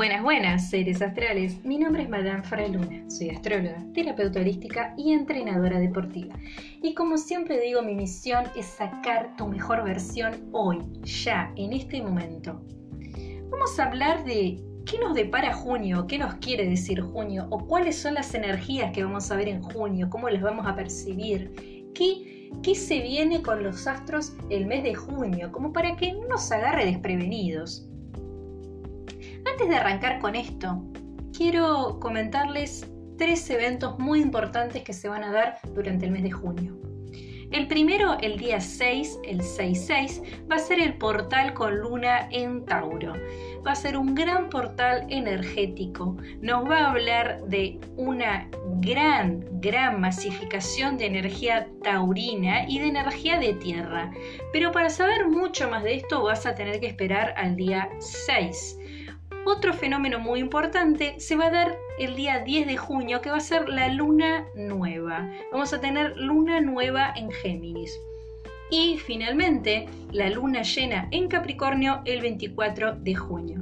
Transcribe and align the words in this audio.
Buenas, 0.00 0.22
buenas, 0.22 0.70
seres 0.70 1.02
astrales. 1.02 1.62
Mi 1.62 1.76
nombre 1.76 2.04
es 2.04 2.08
Madame 2.08 2.42
Faraluna. 2.42 3.04
Soy 3.10 3.28
astróloga, 3.28 3.84
terapeuta 3.92 4.40
holística 4.40 4.94
y 4.96 5.12
entrenadora 5.12 5.78
deportiva. 5.78 6.34
Y 6.82 6.94
como 6.94 7.18
siempre 7.18 7.60
digo, 7.60 7.82
mi 7.82 7.94
misión 7.94 8.44
es 8.56 8.64
sacar 8.64 9.36
tu 9.36 9.46
mejor 9.46 9.84
versión 9.84 10.48
hoy, 10.52 10.78
ya, 11.02 11.52
en 11.56 11.74
este 11.74 12.00
momento. 12.00 12.62
Vamos 13.50 13.78
a 13.78 13.88
hablar 13.88 14.24
de 14.24 14.64
qué 14.86 14.98
nos 14.98 15.12
depara 15.12 15.52
junio, 15.52 16.06
qué 16.06 16.16
nos 16.16 16.36
quiere 16.36 16.66
decir 16.66 17.02
junio, 17.02 17.46
o 17.50 17.66
cuáles 17.66 17.98
son 17.98 18.14
las 18.14 18.34
energías 18.34 18.92
que 18.92 19.04
vamos 19.04 19.30
a 19.30 19.36
ver 19.36 19.48
en 19.48 19.60
junio, 19.60 20.08
cómo 20.08 20.30
las 20.30 20.40
vamos 20.40 20.66
a 20.66 20.74
percibir, 20.74 21.90
qué, 21.94 22.48
qué 22.62 22.74
se 22.74 23.02
viene 23.02 23.42
con 23.42 23.62
los 23.62 23.86
astros 23.86 24.32
el 24.48 24.64
mes 24.64 24.82
de 24.82 24.94
junio, 24.94 25.52
como 25.52 25.74
para 25.74 25.94
que 25.96 26.14
no 26.14 26.26
nos 26.26 26.50
agarre 26.50 26.86
desprevenidos. 26.86 27.89
Antes 29.60 29.76
de 29.76 29.80
arrancar 29.82 30.18
con 30.20 30.36
esto, 30.36 30.82
quiero 31.36 32.00
comentarles 32.00 32.90
tres 33.18 33.50
eventos 33.50 33.98
muy 33.98 34.22
importantes 34.22 34.82
que 34.82 34.94
se 34.94 35.06
van 35.06 35.22
a 35.22 35.30
dar 35.30 35.58
durante 35.74 36.06
el 36.06 36.12
mes 36.12 36.22
de 36.22 36.30
junio. 36.30 36.78
El 37.50 37.66
primero, 37.66 38.16
el 38.22 38.38
día 38.38 38.58
6, 38.58 39.18
el 39.24 39.42
6-6, 39.42 40.48
va 40.50 40.56
a 40.56 40.58
ser 40.60 40.80
el 40.80 40.94
portal 40.94 41.52
con 41.52 41.78
luna 41.78 42.26
en 42.30 42.64
Tauro. 42.64 43.12
Va 43.66 43.72
a 43.72 43.74
ser 43.74 43.98
un 43.98 44.14
gran 44.14 44.48
portal 44.48 45.04
energético. 45.10 46.16
Nos 46.40 46.64
va 46.64 46.78
a 46.78 46.90
hablar 46.92 47.42
de 47.48 47.78
una 47.98 48.48
gran, 48.80 49.44
gran 49.60 50.00
masificación 50.00 50.96
de 50.96 51.04
energía 51.04 51.68
taurina 51.82 52.66
y 52.66 52.78
de 52.78 52.88
energía 52.88 53.38
de 53.38 53.52
tierra. 53.52 54.10
Pero 54.54 54.72
para 54.72 54.88
saber 54.88 55.28
mucho 55.28 55.68
más 55.68 55.82
de 55.82 55.96
esto 55.96 56.22
vas 56.22 56.46
a 56.46 56.54
tener 56.54 56.80
que 56.80 56.86
esperar 56.86 57.34
al 57.36 57.56
día 57.56 57.90
6. 57.98 58.78
Otro 59.44 59.72
fenómeno 59.72 60.18
muy 60.18 60.40
importante 60.40 61.18
se 61.18 61.36
va 61.36 61.46
a 61.46 61.50
dar 61.50 61.78
el 61.98 62.14
día 62.14 62.40
10 62.40 62.66
de 62.66 62.76
junio, 62.76 63.20
que 63.22 63.30
va 63.30 63.38
a 63.38 63.40
ser 63.40 63.68
la 63.68 63.88
luna 63.88 64.46
nueva. 64.54 65.30
Vamos 65.50 65.72
a 65.72 65.80
tener 65.80 66.16
luna 66.16 66.60
nueva 66.60 67.12
en 67.16 67.30
Géminis. 67.30 67.98
Y 68.70 68.98
finalmente, 68.98 69.88
la 70.12 70.28
luna 70.28 70.62
llena 70.62 71.08
en 71.10 71.28
Capricornio 71.28 72.02
el 72.04 72.20
24 72.20 72.96
de 72.96 73.14
junio. 73.14 73.58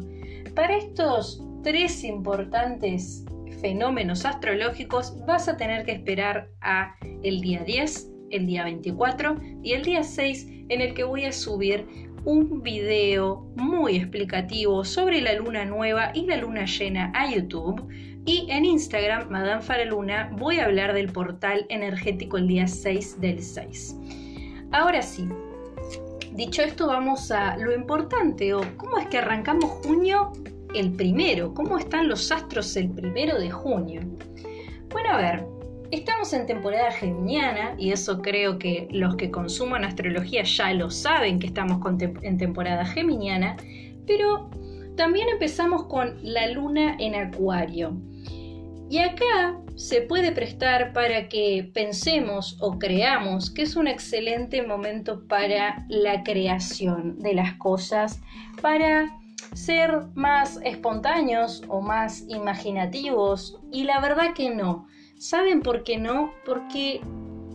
Para 0.55 0.77
estos 0.77 1.43
tres 1.63 2.03
importantes 2.03 3.25
fenómenos 3.61 4.25
astrológicos 4.25 5.15
vas 5.27 5.49
a 5.49 5.57
tener 5.57 5.85
que 5.85 5.93
esperar 5.93 6.51
a 6.61 6.97
el 7.23 7.41
día 7.41 7.63
10, 7.65 8.11
el 8.31 8.47
día 8.47 8.65
24 8.65 9.37
y 9.63 9.73
el 9.73 9.85
día 9.85 10.03
6 10.03 10.47
en 10.69 10.81
el 10.81 10.95
que 10.95 11.05
voy 11.05 11.25
a 11.25 11.33
subir 11.33 11.87
un 12.29 12.63
video 12.63 13.51
muy 13.57 13.97
explicativo 13.97 14.85
sobre 14.85 15.23
la 15.23 15.33
luna 15.33 15.65
nueva 15.65 16.11
y 16.13 16.27
la 16.27 16.37
luna 16.37 16.67
llena 16.67 17.11
a 17.15 17.31
YouTube. 17.31 17.89
Y 18.27 18.47
en 18.51 18.67
Instagram, 18.67 19.31
Madame 19.31 19.63
Faraluna, 19.63 20.29
voy 20.37 20.59
a 20.59 20.67
hablar 20.67 20.93
del 20.93 21.11
portal 21.11 21.65
energético 21.71 22.37
el 22.37 22.47
día 22.47 22.69
6 22.69 23.19
del 23.23 23.43
6. 23.43 23.97
Ahora 24.73 25.01
sí, 25.01 25.27
dicho 26.35 26.61
esto, 26.61 26.87
vamos 26.87 27.31
a 27.31 27.57
lo 27.57 27.75
importante, 27.75 28.53
o 28.53 28.61
cómo 28.77 28.99
es 28.99 29.07
que 29.07 29.17
arrancamos 29.17 29.71
junio 29.87 30.33
el 30.75 30.93
primero, 30.93 31.55
cómo 31.55 31.79
están 31.79 32.09
los 32.09 32.31
astros 32.31 32.77
el 32.77 32.91
primero 32.91 33.39
de 33.39 33.51
junio. 33.51 34.03
Bueno, 34.91 35.13
a 35.13 35.17
ver, 35.17 35.47
Estamos 35.91 36.35
en 36.35 36.47
temporada 36.47 36.91
geminiana 36.93 37.75
y 37.79 37.93
eso 37.93 38.21
creo 38.21 38.59
que 38.59 38.89
los 38.91 39.17
que 39.17 39.31
consuman 39.31 39.85
astrología 39.85 40.43
ya 40.43 40.75
lo 40.75 40.91
saben 40.91 41.39
que 41.39 41.47
estamos 41.47 41.81
en 42.23 42.37
temporada 42.37 42.85
geminiana, 42.85 43.57
pero 44.07 44.51
también 44.97 45.29
empezamos 45.31 45.85
con 45.87 46.19
la 46.23 46.47
luna 46.49 46.95
en 46.99 47.15
acuario. 47.15 47.97
Y 48.91 48.99
acá 48.99 49.59
se 49.77 50.03
puede 50.03 50.33
prestar 50.33 50.93
para 50.93 51.29
que 51.29 51.71
pensemos 51.73 52.59
o 52.61 52.79
creamos 52.79 53.51
que 53.51 53.63
es 53.63 53.77
un 53.77 53.87
excelente 53.87 54.63
momento 54.63 55.27
para 55.27 55.87
la 55.89 56.23
creación 56.23 57.19
de 57.19 57.33
las 57.33 57.55
cosas, 57.55 58.21
para 58.61 59.19
ser 59.55 60.03
más 60.15 60.61
espontáneos 60.65 61.63
o 61.69 61.81
más 61.81 62.25
imaginativos. 62.29 63.59
Y 63.73 63.85
la 63.85 64.01
verdad 64.01 64.35
que 64.35 64.51
no. 64.51 64.87
¿Saben 65.19 65.63
por 65.63 65.83
qué 65.83 65.99
no? 65.99 66.33
Porque 66.45 67.01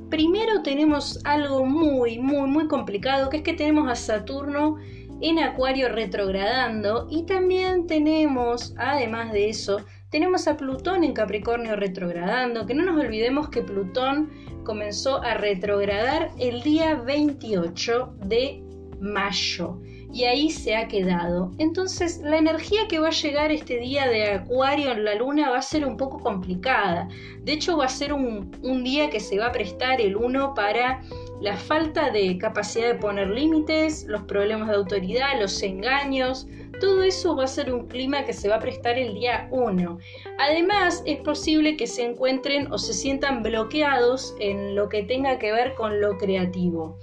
primero 0.09 0.63
tenemos 0.63 1.19
algo 1.23 1.65
muy, 1.65 2.19
muy, 2.19 2.49
muy 2.49 2.67
complicado, 2.67 3.29
que 3.29 3.37
es 3.37 3.43
que 3.43 3.53
tenemos 3.53 3.89
a 3.89 3.95
Saturno 3.95 4.77
en 5.21 5.39
Acuario 5.39 5.87
retrogradando 5.87 7.07
y 7.09 7.25
también 7.25 7.87
tenemos, 7.87 8.73
además 8.77 9.31
de 9.31 9.49
eso, 9.49 9.77
tenemos 10.09 10.45
a 10.47 10.57
Plutón 10.57 11.05
en 11.05 11.13
Capricornio 11.13 11.77
retrogradando, 11.77 12.65
que 12.65 12.75
no 12.75 12.83
nos 12.83 12.99
olvidemos 12.99 13.47
que 13.47 13.61
Plutón 13.61 14.29
comenzó 14.65 15.23
a 15.23 15.35
retrogradar 15.35 16.31
el 16.37 16.61
día 16.63 16.95
28 16.95 18.15
de 18.25 18.61
mayo 18.99 19.79
y 20.13 20.25
ahí 20.25 20.51
se 20.51 20.75
ha 20.75 20.87
quedado. 20.87 21.51
Entonces 21.57 22.21
la 22.23 22.37
energía 22.37 22.87
que 22.87 22.99
va 22.99 23.07
a 23.07 23.11
llegar 23.11 23.51
este 23.51 23.79
día 23.79 24.07
de 24.07 24.31
Acuario 24.31 24.91
en 24.91 25.03
la 25.03 25.15
luna 25.15 25.49
va 25.49 25.57
a 25.57 25.61
ser 25.63 25.85
un 25.85 25.97
poco 25.97 26.19
complicada. 26.19 27.09
De 27.41 27.53
hecho 27.53 27.77
va 27.77 27.85
a 27.85 27.89
ser 27.89 28.13
un, 28.13 28.51
día 28.83 29.09
que 29.09 29.19
se 29.19 29.39
va 29.39 29.47
a 29.47 29.51
prestar 29.51 29.99
el 29.99 30.15
uno 30.15 30.53
para 30.53 31.01
la 31.41 31.57
falta 31.57 32.11
de 32.11 32.37
capacidad 32.37 32.87
de 32.87 32.95
poner 32.95 33.29
límites, 33.29 34.05
los 34.07 34.21
problemas 34.23 34.69
de 34.69 34.75
autoridad, 34.75 35.41
los 35.41 35.61
engaños. 35.63 36.47
Todo 36.79 37.01
eso 37.01 37.35
va 37.35 37.45
a 37.45 37.47
ser 37.47 37.73
un 37.73 37.87
clima 37.87 38.23
que 38.23 38.33
se 38.33 38.49
va 38.49 38.57
a 38.57 38.59
prestar 38.59 38.99
el 38.99 39.15
día 39.15 39.47
1. 39.51 39.97
Además, 40.37 41.01
es 41.05 41.19
posible 41.21 41.75
que 41.75 41.87
se 41.87 42.05
encuentren 42.05 42.71
o 42.71 42.77
se 42.77 42.93
sientan 42.93 43.41
bloqueados 43.41 44.35
en 44.39 44.75
lo 44.75 44.89
que 44.89 45.03
tenga 45.03 45.39
que 45.39 45.51
ver 45.51 45.73
con 45.73 46.01
lo 46.01 46.17
creativo. 46.17 46.99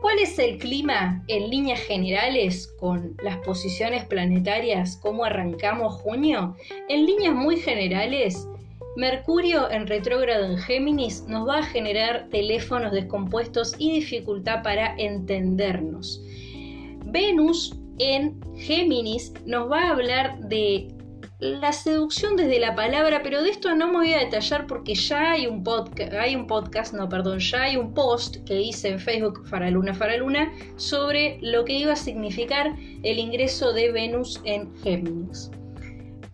¿Cuál 0.00 0.18
es 0.20 0.38
el 0.38 0.58
clima 0.58 1.24
en 1.26 1.50
líneas 1.50 1.80
generales 1.80 2.68
con 2.78 3.16
las 3.22 3.38
posiciones 3.38 4.04
planetarias? 4.04 4.96
¿Cómo 5.02 5.24
arrancamos 5.24 5.94
junio? 5.94 6.56
En 6.88 7.04
líneas 7.04 7.34
muy 7.34 7.56
generales, 7.56 8.46
Mercurio 8.98 9.70
en 9.70 9.86
retrógrado 9.86 10.44
en 10.44 10.58
Géminis 10.58 11.22
nos 11.28 11.46
va 11.48 11.58
a 11.58 11.62
generar 11.62 12.28
teléfonos 12.30 12.90
descompuestos 12.90 13.76
y 13.78 13.92
dificultad 13.92 14.64
para 14.64 14.96
entendernos. 14.96 16.20
Venus 17.06 17.78
en 18.00 18.40
Géminis 18.56 19.32
nos 19.46 19.70
va 19.70 19.82
a 19.82 19.90
hablar 19.90 20.40
de 20.40 20.88
la 21.40 21.72
seducción 21.72 22.34
desde 22.34 22.58
la 22.58 22.74
palabra, 22.74 23.20
pero 23.22 23.42
de 23.42 23.50
esto 23.50 23.72
no 23.74 23.86
me 23.86 23.98
voy 23.98 24.12
a 24.12 24.18
detallar 24.18 24.66
porque 24.66 24.94
ya 24.96 25.32
hay 25.32 25.46
un 25.46 25.62
podcast, 25.62 26.12
hay 26.12 26.34
un 26.34 26.48
podcast, 26.48 26.92
no, 26.94 27.08
perdón, 27.08 27.38
ya 27.38 27.62
hay 27.62 27.76
un 27.76 27.94
post 27.94 28.38
que 28.44 28.60
hice 28.60 28.88
en 28.88 28.98
Facebook 28.98 29.46
Faraluna 29.46 29.94
Faraluna 29.94 30.52
sobre 30.76 31.38
lo 31.40 31.64
que 31.64 31.74
iba 31.74 31.92
a 31.92 31.96
significar 31.96 32.74
el 33.04 33.18
ingreso 33.18 33.72
de 33.72 33.92
Venus 33.92 34.40
en 34.44 34.74
Géminis. 34.78 35.50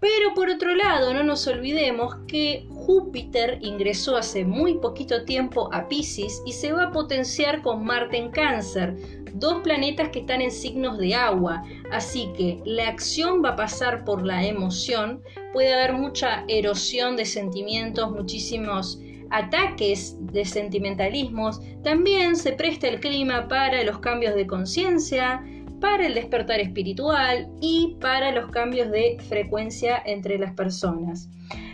Pero 0.01 0.35
por 0.35 0.49
otro 0.49 0.75
lado, 0.75 1.13
no 1.13 1.23
nos 1.23 1.47
olvidemos 1.47 2.17
que 2.27 2.67
Júpiter 2.71 3.59
ingresó 3.61 4.17
hace 4.17 4.45
muy 4.45 4.75
poquito 4.79 5.25
tiempo 5.25 5.69
a 5.73 5.89
Pisces 5.89 6.43
y 6.47 6.53
se 6.53 6.73
va 6.73 6.85
a 6.85 6.93
potenciar 6.93 7.63
con 7.63 7.85
Marte 7.85 8.19
en 8.19 8.31
Cáncer, 8.31 8.97
dos 9.35 9.63
planetas 9.63 10.09
que 10.11 10.21
están 10.21 10.41
en 10.41 10.51
signos 10.51 10.99
de 10.99 11.15
agua, 11.15 11.63
así 11.91 12.31
que 12.37 12.61
la 12.65 12.89
acción 12.89 13.45
va 13.45 13.51
a 13.51 13.57
pasar 13.57 14.05
por 14.05 14.25
la 14.25 14.45
emoción, 14.45 15.23
puede 15.53 15.75
haber 15.75 15.93
mucha 15.93 16.45
erosión 16.49 17.17
de 17.17 17.25
sentimientos, 17.25 18.11
muchísimos 18.13 19.01
ataques 19.31 20.17
de 20.33 20.45
sentimentalismos, 20.45 21.61
también 21.83 22.37
se 22.37 22.53
presta 22.53 22.87
el 22.87 23.01
clima 23.01 23.49
para 23.49 23.83
los 23.83 23.99
cambios 23.99 24.37
de 24.37 24.47
conciencia, 24.47 25.45
para 25.81 26.07
el 26.07 26.15
despertar 26.15 26.61
espiritual 26.61 27.49
y 27.61 27.97
para 28.01 28.33
los 28.33 28.51
cambios 28.51 28.91
de 28.91 29.19
frecuencia 29.29 30.03
entre 30.05 30.39
las 30.39 30.53
personas. 30.53 31.29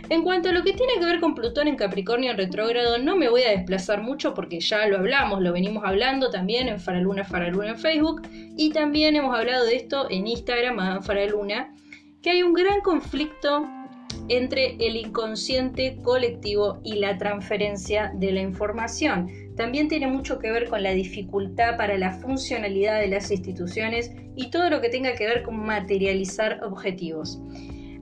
En 0.09 0.23
cuanto 0.23 0.49
a 0.49 0.51
lo 0.51 0.63
que 0.63 0.73
tiene 0.73 0.95
que 0.99 1.05
ver 1.05 1.21
con 1.21 1.35
Plutón 1.35 1.69
en 1.69 1.77
Capricornio 1.77 2.31
en 2.31 2.37
retrógrado, 2.37 2.97
no 2.97 3.15
me 3.15 3.29
voy 3.29 3.43
a 3.43 3.51
desplazar 3.51 4.01
mucho 4.01 4.33
porque 4.33 4.59
ya 4.59 4.85
lo 4.87 4.97
hablamos, 4.97 5.41
lo 5.41 5.53
venimos 5.53 5.83
hablando 5.85 6.29
también 6.29 6.67
en 6.67 6.81
Faraluna 6.81 7.23
Faraluna 7.23 7.69
en 7.69 7.77
Facebook 7.77 8.21
y 8.57 8.71
también 8.71 9.15
hemos 9.15 9.33
hablado 9.33 9.65
de 9.65 9.77
esto 9.77 10.07
en 10.09 10.27
Instagram, 10.27 11.01
Faraluna, 11.01 11.73
que 12.21 12.31
hay 12.31 12.43
un 12.43 12.53
gran 12.53 12.81
conflicto 12.81 13.65
entre 14.27 14.75
el 14.85 14.97
inconsciente 14.97 15.97
colectivo 16.03 16.81
y 16.83 16.95
la 16.95 17.17
transferencia 17.17 18.11
de 18.13 18.31
la 18.31 18.41
información. 18.41 19.29
También 19.55 19.87
tiene 19.87 20.07
mucho 20.07 20.39
que 20.39 20.51
ver 20.51 20.69
con 20.69 20.83
la 20.83 20.91
dificultad 20.91 21.77
para 21.77 21.97
la 21.97 22.11
funcionalidad 22.13 22.99
de 22.99 23.07
las 23.07 23.31
instituciones 23.31 24.11
y 24.35 24.49
todo 24.49 24.69
lo 24.69 24.81
que 24.81 24.89
tenga 24.89 25.13
que 25.13 25.27
ver 25.27 25.43
con 25.43 25.57
materializar 25.65 26.63
objetivos 26.63 27.41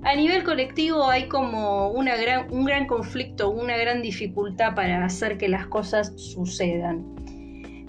a 0.04 0.16
nivel 0.16 0.44
colectivo 0.44 1.10
hay 1.10 1.28
como 1.28 1.90
una 1.90 2.16
gran, 2.16 2.52
un 2.54 2.64
gran 2.64 2.88
conflicto, 2.88 3.50
una 3.50 3.76
gran 3.78 4.02
dificultad 4.02 4.74
para 4.74 5.04
hacer 5.04 5.38
que 5.38 5.50
las 5.50 5.68
cosas 5.68 6.14
sucedan. 6.16 7.06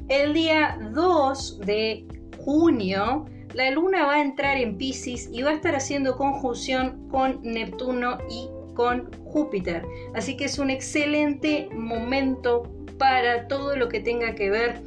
El 0.09 0.35
día 0.35 0.77
2 0.93 1.61
de 1.61 2.05
junio 2.45 3.27
la 3.55 3.71
luna 3.71 4.07
va 4.07 4.15
a 4.15 4.23
entrar 4.23 4.59
en 4.59 4.77
Pisces 4.77 5.29
y 5.33 5.43
va 5.43 5.51
a 5.51 5.55
estar 5.55 5.75
haciendo 5.77 6.17
conjunción 6.17 7.09
con 7.11 7.41
Neptuno 7.43 8.19
y 8.29 8.49
con 8.75 9.11
Júpiter. 9.25 9.85
Así 10.15 10.37
que 10.37 10.47
es 10.47 10.59
un 10.59 10.71
excelente 10.71 11.69
momento 11.73 12.63
para 13.01 13.49
todo 13.49 13.77
lo 13.77 13.89
que 13.89 13.99
tenga 13.99 14.35
que 14.35 14.51
ver 14.51 14.83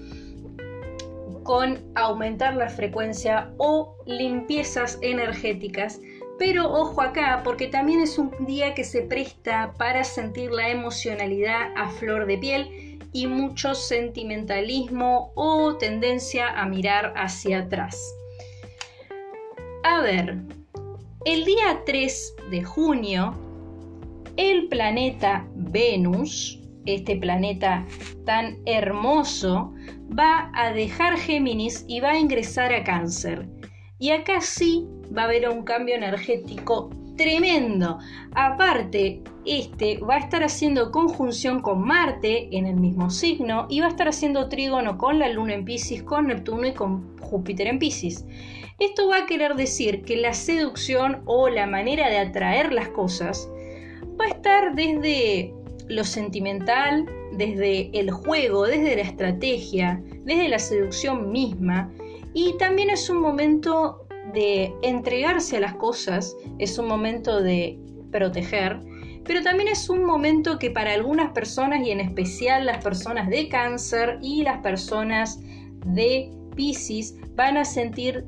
con 1.42 1.80
aumentar 1.95 2.56
la 2.56 2.69
frecuencia 2.69 3.51
o 3.57 3.98
limpiezas 4.06 5.00
energéticas. 5.01 6.00
Pero 6.38 6.71
ojo 6.71 7.01
acá, 7.01 7.42
porque 7.44 7.68
también 7.68 8.01
es 8.01 8.19
un 8.19 8.31
día 8.45 8.75
que 8.75 8.83
se 8.83 9.01
presta 9.01 9.74
para 9.80 10.04
sentir 10.04 10.51
la 10.51 10.69
emocionalidad 10.69 11.71
a 11.75 11.89
flor 11.89 12.27
de 12.27 12.38
piel 12.38 13.00
y 13.13 13.25
mucho 13.25 13.74
sentimentalismo 13.74 15.31
o 15.33 15.75
tendencia 15.77 16.50
a 16.50 16.68
mirar 16.68 17.13
hacia 17.16 17.59
atrás. 17.59 17.98
A 19.83 20.01
ver, 20.01 20.38
el 21.25 21.45
día 21.45 21.81
3 21.83 22.36
de 22.51 22.63
junio, 22.63 23.33
el 24.38 24.68
planeta 24.68 25.48
Venus, 25.56 26.62
este 26.85 27.15
planeta 27.15 27.85
tan 28.25 28.57
hermoso, 28.65 29.74
va 30.18 30.51
a 30.53 30.74
dejar 30.74 31.18
Géminis 31.18 31.85
y 31.88 32.00
va 32.00 32.12
a 32.12 32.19
ingresar 32.19 32.74
a 32.74 32.83
Cáncer. 32.83 33.47
Y 34.00 34.12
acá 34.12 34.41
sí 34.41 34.88
va 35.15 35.24
a 35.24 35.25
haber 35.25 35.50
un 35.50 35.63
cambio 35.63 35.95
energético 35.95 36.89
tremendo. 37.15 38.00
Aparte, 38.35 39.21
este 39.45 40.00
va 40.00 40.15
a 40.15 40.19
estar 40.19 40.44
haciendo 40.44 40.91
conjunción 40.91 41.62
con 41.62 41.85
Marte 41.85 42.50
en 42.56 42.65
el 42.65 42.75
mismo 42.75 43.09
signo 43.09 43.68
y 43.69 43.80
va 43.80 43.88
a 43.88 43.89
estar 43.89 44.07
haciendo 44.07 44.50
trígono 44.50 44.97
con 44.97 45.19
la 45.19 45.30
Luna 45.30 45.53
en 45.53 45.65
Pisces, 45.65 46.03
con 46.03 46.27
Neptuno 46.27 46.68
y 46.68 46.74
con 46.74 47.18
Júpiter 47.19 47.68
en 47.68 47.80
Pisces. 47.80 48.25
Esto 48.80 49.07
va 49.07 49.19
a 49.19 49.25
querer 49.25 49.56
decir 49.56 50.03
que 50.03 50.18
la 50.18 50.33
seducción 50.33 51.21
o 51.25 51.50
la 51.50 51.68
manera 51.68 52.09
de 52.09 52.18
atraer 52.18 52.74
las 52.74 52.89
cosas 52.89 53.50
va 54.19 54.25
a 54.25 54.30
estar 54.30 54.75
desde 54.75 55.53
lo 55.95 56.04
sentimental, 56.04 57.06
desde 57.34 57.90
el 57.98 58.12
juego, 58.12 58.66
desde 58.66 58.95
la 58.95 59.01
estrategia, 59.01 60.01
desde 60.24 60.50
la 60.50 60.60
seducción 60.60 61.31
misma. 61.31 61.92
Y 62.34 62.57
también 62.57 62.90
es 62.90 63.10
un 63.10 63.22
momento 63.22 64.07
de 64.34 64.74
entregarse 64.81 65.57
a 65.57 65.62
las 65.62 65.75
cosas, 65.75 66.36
es 66.60 66.78
un 66.78 66.88
momento 66.88 67.42
de 67.42 67.80
proteger, 68.12 68.80
pero 69.25 69.42
también 69.42 69.69
es 69.69 69.90
un 69.90 70.04
momento 70.04 70.60
que 70.60 70.72
para 70.72 70.94
algunas 70.94 71.31
personas 71.31 71.86
y 71.86 71.92
en 71.92 72.00
especial 72.00 72.66
las 72.66 72.84
personas 72.84 73.30
de 73.30 73.48
cáncer 73.48 74.19
y 74.22 74.44
las 74.44 74.60
personas 74.60 75.40
de 75.86 76.30
Pisces 76.56 77.16
van 77.36 77.57
a 77.57 77.66
sentir 77.66 78.25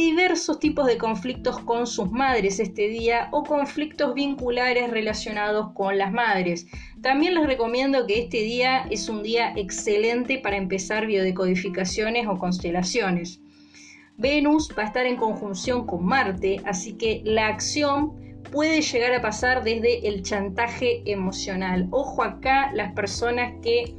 diversos 0.00 0.58
tipos 0.58 0.86
de 0.86 0.96
conflictos 0.96 1.58
con 1.60 1.86
sus 1.86 2.10
madres 2.10 2.58
este 2.58 2.88
día 2.88 3.28
o 3.32 3.44
conflictos 3.44 4.14
vinculares 4.14 4.90
relacionados 4.90 5.72
con 5.74 5.98
las 5.98 6.10
madres. 6.10 6.66
También 7.02 7.34
les 7.34 7.46
recomiendo 7.46 8.06
que 8.06 8.22
este 8.22 8.38
día 8.38 8.86
es 8.90 9.08
un 9.08 9.22
día 9.22 9.52
excelente 9.56 10.38
para 10.38 10.56
empezar 10.56 11.06
biodecodificaciones 11.06 12.26
o 12.26 12.38
constelaciones. 12.38 13.40
Venus 14.16 14.70
va 14.76 14.84
a 14.84 14.86
estar 14.86 15.06
en 15.06 15.16
conjunción 15.16 15.86
con 15.86 16.04
Marte, 16.04 16.60
así 16.64 16.94
que 16.94 17.22
la 17.24 17.48
acción 17.48 18.40
puede 18.50 18.80
llegar 18.80 19.12
a 19.12 19.20
pasar 19.20 19.62
desde 19.62 20.08
el 20.08 20.22
chantaje 20.22 21.02
emocional. 21.04 21.88
Ojo 21.90 22.22
acá 22.22 22.72
las 22.74 22.92
personas 22.92 23.52
que 23.62 23.94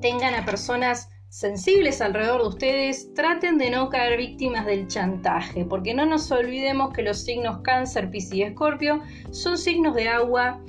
tengan 0.00 0.34
a 0.34 0.44
personas 0.44 1.08
sensibles 1.36 2.00
alrededor 2.00 2.40
de 2.40 2.48
ustedes, 2.48 3.12
traten 3.12 3.58
de 3.58 3.68
no 3.68 3.90
caer 3.90 4.16
víctimas 4.16 4.64
del 4.64 4.88
chantaje, 4.88 5.66
porque 5.66 5.92
no 5.92 6.06
nos 6.06 6.30
olvidemos 6.30 6.94
que 6.94 7.02
los 7.02 7.24
signos 7.24 7.58
cáncer, 7.58 8.10
piscis 8.10 8.32
y 8.32 8.42
escorpio 8.44 9.02
son 9.32 9.58
signos 9.58 9.94
de 9.94 10.08
agua 10.08 10.62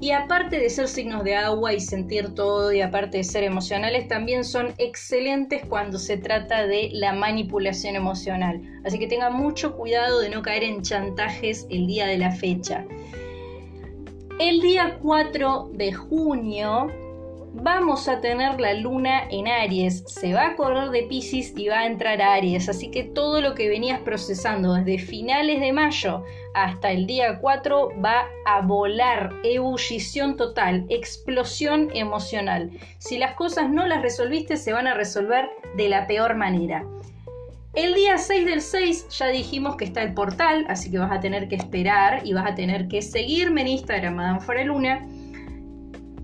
y 0.00 0.12
aparte 0.12 0.58
de 0.58 0.70
ser 0.70 0.88
signos 0.88 1.24
de 1.24 1.36
agua 1.36 1.74
y 1.74 1.80
sentir 1.80 2.34
todo 2.34 2.72
y 2.72 2.80
aparte 2.80 3.18
de 3.18 3.24
ser 3.24 3.44
emocionales, 3.44 4.08
también 4.08 4.44
son 4.44 4.72
excelentes 4.78 5.60
cuando 5.68 5.98
se 5.98 6.16
trata 6.16 6.66
de 6.66 6.88
la 6.94 7.12
manipulación 7.12 7.94
emocional. 7.94 8.62
Así 8.82 8.98
que 8.98 9.06
tengan 9.06 9.34
mucho 9.34 9.76
cuidado 9.76 10.20
de 10.20 10.30
no 10.30 10.40
caer 10.40 10.62
en 10.62 10.80
chantajes 10.80 11.66
el 11.68 11.86
día 11.86 12.06
de 12.06 12.16
la 12.16 12.30
fecha. 12.30 12.86
El 14.40 14.62
día 14.62 14.98
4 15.02 15.72
de 15.74 15.92
junio 15.92 17.03
vamos 17.54 18.08
a 18.08 18.20
tener 18.20 18.60
la 18.60 18.74
luna 18.74 19.28
en 19.30 19.46
Aries, 19.46 20.02
se 20.06 20.34
va 20.34 20.48
a 20.48 20.56
correr 20.56 20.90
de 20.90 21.04
Pisces 21.04 21.54
y 21.56 21.68
va 21.68 21.80
a 21.80 21.86
entrar 21.86 22.20
a 22.20 22.34
Aries, 22.34 22.68
así 22.68 22.90
que 22.90 23.04
todo 23.04 23.40
lo 23.40 23.54
que 23.54 23.68
venías 23.68 24.00
procesando 24.00 24.74
desde 24.74 24.98
finales 24.98 25.60
de 25.60 25.72
mayo 25.72 26.24
hasta 26.54 26.90
el 26.90 27.06
día 27.06 27.38
4 27.38 27.90
va 28.04 28.26
a 28.44 28.60
volar, 28.60 29.32
ebullición 29.44 30.36
total, 30.36 30.84
explosión 30.88 31.90
emocional. 31.94 32.70
Si 32.98 33.18
las 33.18 33.34
cosas 33.34 33.70
no 33.70 33.86
las 33.86 34.02
resolviste, 34.02 34.56
se 34.56 34.72
van 34.72 34.88
a 34.88 34.94
resolver 34.94 35.48
de 35.76 35.88
la 35.88 36.06
peor 36.08 36.34
manera. 36.34 36.84
El 37.74 37.94
día 37.94 38.18
6 38.18 38.46
del 38.46 38.60
6 38.60 39.08
ya 39.10 39.28
dijimos 39.28 39.76
que 39.76 39.84
está 39.84 40.02
el 40.02 40.14
portal, 40.14 40.64
así 40.68 40.90
que 40.90 40.98
vas 40.98 41.12
a 41.12 41.20
tener 41.20 41.48
que 41.48 41.56
esperar 41.56 42.22
y 42.24 42.32
vas 42.32 42.50
a 42.50 42.54
tener 42.54 42.88
que 42.88 43.00
seguirme 43.00 43.62
en 43.62 43.68
Instagram, 43.68 44.14
Madame 44.14 44.64
Luna. 44.64 45.06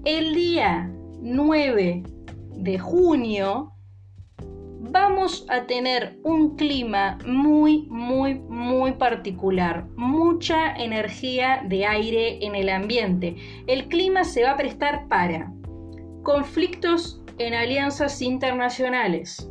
El 0.04 0.34
día 0.34 0.88
9 1.22 2.02
de 2.56 2.78
junio 2.78 3.72
vamos 4.90 5.46
a 5.48 5.66
tener 5.66 6.18
un 6.24 6.56
clima 6.56 7.18
muy, 7.26 7.86
muy, 7.90 8.34
muy 8.34 8.92
particular, 8.92 9.86
mucha 9.96 10.74
energía 10.74 11.62
de 11.68 11.86
aire 11.86 12.44
en 12.44 12.54
el 12.54 12.68
ambiente. 12.68 13.36
El 13.66 13.88
clima 13.88 14.24
se 14.24 14.42
va 14.42 14.52
a 14.52 14.56
prestar 14.56 15.06
para 15.08 15.52
conflictos 16.22 17.22
en 17.38 17.54
alianzas 17.54 18.20
internacionales, 18.20 19.48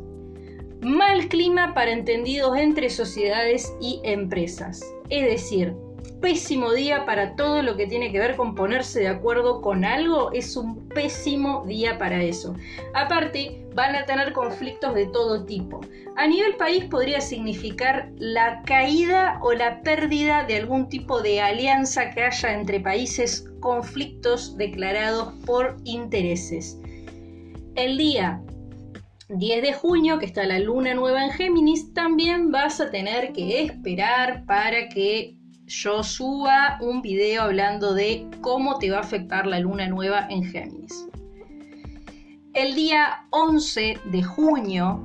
mal 0.82 1.28
clima 1.28 1.74
para 1.74 1.92
entendidos 1.92 2.56
entre 2.56 2.90
sociedades 2.90 3.74
y 3.80 4.00
empresas, 4.04 4.82
es 5.08 5.24
decir, 5.24 5.74
pésimo 6.20 6.72
día 6.72 7.04
para 7.06 7.34
todo 7.34 7.62
lo 7.62 7.76
que 7.76 7.86
tiene 7.86 8.12
que 8.12 8.18
ver 8.18 8.36
con 8.36 8.54
ponerse 8.54 9.00
de 9.00 9.08
acuerdo 9.08 9.60
con 9.60 9.84
algo. 9.84 10.32
Es 10.32 10.56
un 10.56 10.88
pésimo 10.88 11.64
día 11.66 11.98
para 11.98 12.22
eso. 12.22 12.54
Aparte, 12.94 13.66
van 13.74 13.96
a 13.96 14.04
tener 14.04 14.32
conflictos 14.32 14.94
de 14.94 15.06
todo 15.06 15.44
tipo. 15.44 15.80
A 16.16 16.26
nivel 16.26 16.56
país 16.56 16.84
podría 16.84 17.20
significar 17.20 18.10
la 18.16 18.62
caída 18.62 19.38
o 19.42 19.52
la 19.52 19.82
pérdida 19.82 20.44
de 20.44 20.56
algún 20.56 20.88
tipo 20.88 21.22
de 21.22 21.40
alianza 21.40 22.10
que 22.10 22.22
haya 22.22 22.52
entre 22.52 22.80
países, 22.80 23.48
conflictos 23.60 24.56
declarados 24.56 25.32
por 25.46 25.76
intereses. 25.84 26.78
El 27.74 27.96
día 27.96 28.42
10 29.28 29.62
de 29.62 29.72
junio, 29.72 30.18
que 30.18 30.26
está 30.26 30.44
la 30.44 30.58
luna 30.58 30.92
nueva 30.94 31.24
en 31.24 31.30
Géminis, 31.30 31.94
también 31.94 32.50
vas 32.50 32.80
a 32.80 32.90
tener 32.90 33.32
que 33.32 33.62
esperar 33.62 34.44
para 34.44 34.88
que 34.88 35.39
yo 35.70 36.02
suba 36.02 36.78
un 36.80 37.00
video 37.00 37.42
hablando 37.42 37.94
de 37.94 38.26
cómo 38.40 38.78
te 38.80 38.90
va 38.90 38.96
a 38.96 39.00
afectar 39.02 39.46
la 39.46 39.60
luna 39.60 39.86
nueva 39.86 40.26
en 40.28 40.42
Géminis. 40.42 41.06
El 42.54 42.74
día 42.74 43.24
11 43.30 44.00
de 44.06 44.22
junio 44.24 45.00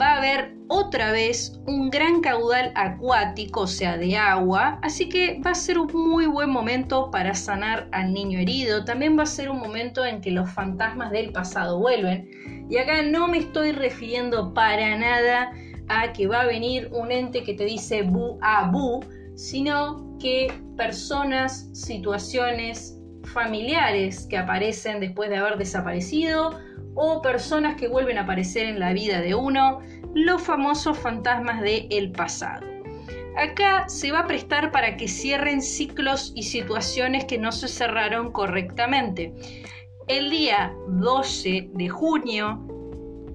va 0.00 0.12
a 0.12 0.18
haber 0.18 0.54
otra 0.68 1.10
vez 1.10 1.60
un 1.66 1.90
gran 1.90 2.20
caudal 2.20 2.70
acuático, 2.76 3.62
o 3.62 3.66
sea, 3.66 3.96
de 3.96 4.16
agua, 4.16 4.78
así 4.82 5.08
que 5.08 5.40
va 5.44 5.50
a 5.50 5.56
ser 5.56 5.78
un 5.78 5.90
muy 5.92 6.26
buen 6.26 6.48
momento 6.48 7.10
para 7.10 7.34
sanar 7.34 7.88
al 7.90 8.12
niño 8.12 8.38
herido. 8.38 8.84
También 8.84 9.18
va 9.18 9.24
a 9.24 9.26
ser 9.26 9.50
un 9.50 9.58
momento 9.58 10.04
en 10.04 10.20
que 10.20 10.30
los 10.30 10.48
fantasmas 10.48 11.10
del 11.10 11.32
pasado 11.32 11.80
vuelven. 11.80 12.30
Y 12.70 12.76
acá 12.76 13.02
no 13.02 13.26
me 13.26 13.38
estoy 13.38 13.72
refiriendo 13.72 14.54
para 14.54 14.96
nada 14.96 15.50
a 15.88 16.12
que 16.12 16.28
va 16.28 16.42
a 16.42 16.46
venir 16.46 16.88
un 16.92 17.10
ente 17.10 17.42
que 17.42 17.54
te 17.54 17.64
dice 17.64 18.02
bu 18.02 18.38
a 18.40 18.70
bu, 18.70 19.00
sino 19.34 20.16
que 20.18 20.52
personas, 20.76 21.68
situaciones 21.72 22.98
familiares 23.24 24.26
que 24.28 24.36
aparecen 24.36 25.00
después 25.00 25.30
de 25.30 25.36
haber 25.36 25.56
desaparecido 25.56 26.58
o 26.94 27.22
personas 27.22 27.76
que 27.76 27.88
vuelven 27.88 28.18
a 28.18 28.22
aparecer 28.22 28.66
en 28.66 28.78
la 28.78 28.92
vida 28.92 29.20
de 29.20 29.34
uno, 29.34 29.80
los 30.14 30.42
famosos 30.42 30.96
fantasmas 30.98 31.60
del 31.60 31.88
el 31.90 32.12
pasado. 32.12 32.66
Acá 33.36 33.88
se 33.88 34.12
va 34.12 34.20
a 34.20 34.26
prestar 34.26 34.70
para 34.70 34.96
que 34.96 35.08
cierren 35.08 35.60
ciclos 35.60 36.32
y 36.36 36.44
situaciones 36.44 37.24
que 37.24 37.36
no 37.36 37.50
se 37.50 37.66
cerraron 37.66 38.30
correctamente. 38.30 39.34
El 40.06 40.30
día 40.30 40.72
12 40.88 41.70
de 41.72 41.88
junio, 41.88 42.64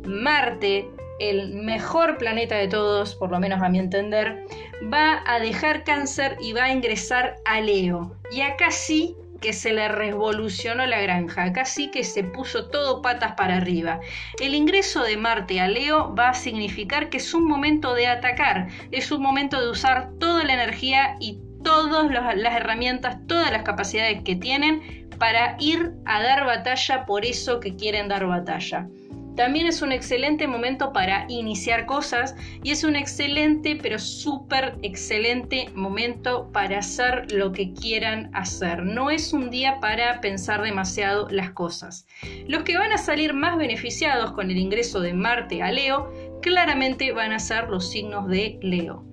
Marte 0.05 0.89
el 1.19 1.53
mejor 1.53 2.17
planeta 2.17 2.55
de 2.55 2.67
todos, 2.67 3.15
por 3.15 3.31
lo 3.31 3.39
menos 3.39 3.61
a 3.61 3.69
mi 3.69 3.79
entender, 3.79 4.45
va 4.91 5.21
a 5.25 5.39
dejar 5.39 5.83
cáncer 5.83 6.37
y 6.41 6.53
va 6.53 6.65
a 6.65 6.71
ingresar 6.71 7.35
a 7.45 7.61
Leo. 7.61 8.15
Y 8.31 8.41
acá 8.41 8.71
sí 8.71 9.15
que 9.41 9.53
se 9.53 9.71
le 9.73 9.87
revolucionó 9.87 10.85
la 10.85 10.99
granja, 10.99 11.45
acá 11.45 11.65
sí 11.65 11.91
que 11.91 12.03
se 12.03 12.23
puso 12.23 12.69
todo 12.69 13.01
patas 13.01 13.33
para 13.33 13.57
arriba. 13.57 13.99
El 14.39 14.53
ingreso 14.53 15.03
de 15.03 15.17
Marte 15.17 15.61
a 15.61 15.67
Leo 15.67 16.13
va 16.13 16.29
a 16.29 16.33
significar 16.33 17.09
que 17.09 17.17
es 17.17 17.33
un 17.33 17.47
momento 17.47 17.93
de 17.93 18.07
atacar, 18.07 18.67
es 18.91 19.11
un 19.11 19.21
momento 19.21 19.61
de 19.61 19.69
usar 19.69 20.11
toda 20.19 20.43
la 20.43 20.53
energía 20.53 21.15
y 21.19 21.39
todas 21.63 22.09
las 22.11 22.55
herramientas, 22.55 23.17
todas 23.27 23.51
las 23.51 23.63
capacidades 23.63 24.23
que 24.23 24.35
tienen 24.35 25.09
para 25.19 25.57
ir 25.59 25.91
a 26.05 26.23
dar 26.23 26.45
batalla 26.45 27.05
por 27.05 27.25
eso 27.25 27.59
que 27.59 27.75
quieren 27.75 28.07
dar 28.07 28.25
batalla. 28.25 28.87
También 29.35 29.67
es 29.67 29.81
un 29.81 29.91
excelente 29.91 30.47
momento 30.47 30.91
para 30.91 31.25
iniciar 31.29 31.85
cosas 31.85 32.35
y 32.63 32.71
es 32.71 32.83
un 32.83 32.95
excelente, 32.95 33.77
pero 33.81 33.99
súper 33.99 34.77
excelente 34.81 35.69
momento 35.73 36.51
para 36.51 36.79
hacer 36.79 37.31
lo 37.31 37.51
que 37.51 37.73
quieran 37.73 38.29
hacer. 38.33 38.83
No 38.83 39.09
es 39.09 39.33
un 39.33 39.49
día 39.49 39.79
para 39.79 40.21
pensar 40.21 40.61
demasiado 40.61 41.27
las 41.29 41.51
cosas. 41.51 42.07
Los 42.47 42.63
que 42.63 42.77
van 42.77 42.91
a 42.91 42.97
salir 42.97 43.33
más 43.33 43.57
beneficiados 43.57 44.31
con 44.33 44.51
el 44.51 44.57
ingreso 44.57 44.99
de 44.99 45.13
Marte 45.13 45.61
a 45.63 45.71
Leo 45.71 46.11
claramente 46.41 47.11
van 47.11 47.31
a 47.31 47.39
ser 47.39 47.69
los 47.69 47.89
signos 47.89 48.27
de 48.27 48.59
Leo. 48.61 49.08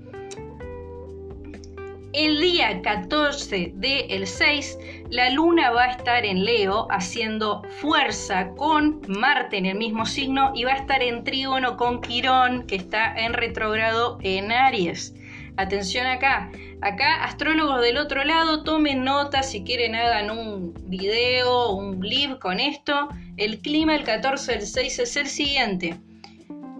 El 2.16 2.40
día 2.40 2.80
14 2.80 3.72
del 3.74 4.26
6, 4.26 4.78
la 5.10 5.28
luna 5.28 5.70
va 5.70 5.84
a 5.84 5.90
estar 5.90 6.24
en 6.24 6.46
Leo 6.46 6.86
haciendo 6.90 7.62
fuerza 7.78 8.52
con 8.56 9.02
Marte 9.06 9.58
en 9.58 9.66
el 9.66 9.76
mismo 9.76 10.06
signo 10.06 10.50
y 10.54 10.64
va 10.64 10.72
a 10.72 10.76
estar 10.76 11.02
en 11.02 11.24
trígono 11.24 11.76
con 11.76 12.00
Quirón, 12.00 12.66
que 12.66 12.76
está 12.76 13.14
en 13.14 13.34
retrógrado 13.34 14.16
en 14.22 14.50
Aries. 14.50 15.14
Atención 15.58 16.06
acá. 16.06 16.50
Acá, 16.80 17.22
astrólogos 17.22 17.82
del 17.82 17.98
otro 17.98 18.24
lado, 18.24 18.62
tomen 18.62 19.04
nota 19.04 19.42
si 19.42 19.62
quieren 19.62 19.94
hagan 19.94 20.30
un 20.30 20.72
video, 20.86 21.72
un 21.72 22.00
live 22.00 22.38
con 22.38 22.60
esto. 22.60 23.10
El 23.36 23.58
clima 23.58 23.94
el 23.94 24.04
14 24.04 24.52
del 24.52 24.66
6 24.66 24.98
es 25.00 25.16
el 25.16 25.26
siguiente. 25.26 26.00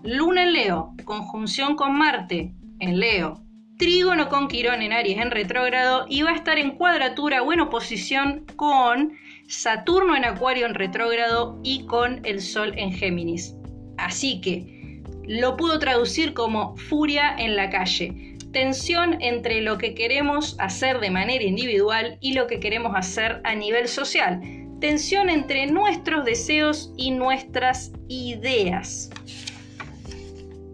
Luna 0.03 0.45
en 0.45 0.55
Leo, 0.55 0.95
conjunción 1.05 1.77
con 1.77 1.95
Marte 1.99 2.55
en 2.81 2.99
Leo, 2.99 3.46
trígono 3.79 4.29
con 4.29 4.49
Quirón 4.49 4.83
en 4.83 4.93
Aries 4.93 5.19
en 5.19 5.31
retrógrado 5.31 6.07
y 6.09 6.23
va 6.23 6.31
a 6.31 6.37
estar 6.37 6.59
en 6.59 6.73
cuadratura 6.73 7.43
o 7.43 7.53
en 7.53 7.61
oposición 7.61 8.45
con 8.57 9.13
Saturno 9.49 10.17
en 10.17 10.25
Acuario 10.25 10.67
en 10.67 10.75
retrógrado 10.75 11.61
y 11.63 11.85
con 11.85 12.25
el 12.25 12.41
Sol 12.41 12.73
en 12.77 12.93
Géminis. 12.93 13.55
Así 13.99 14.41
que 14.41 15.03
lo 15.27 15.57
puedo 15.57 15.79
traducir 15.79 16.33
como 16.33 16.77
furia 16.77 17.35
en 17.37 17.57
la 17.57 17.69
calle, 17.69 18.37
tensión 18.53 19.21
entre 19.21 19.61
lo 19.61 19.77
que 19.77 19.95
queremos 19.95 20.57
hacer 20.59 21.01
de 21.01 21.11
manera 21.11 21.45
individual 21.45 22.17
y 22.21 22.33
lo 22.33 22.47
que 22.47 22.61
queremos 22.61 22.93
hacer 22.95 23.41
a 23.45 23.55
nivel 23.55 23.89
social, 23.89 24.41
tensión 24.81 25.29
entre 25.29 25.67
nuestros 25.67 26.25
deseos 26.25 26.93
y 26.97 27.11
nuestras 27.11 27.93
ideas. 28.09 29.11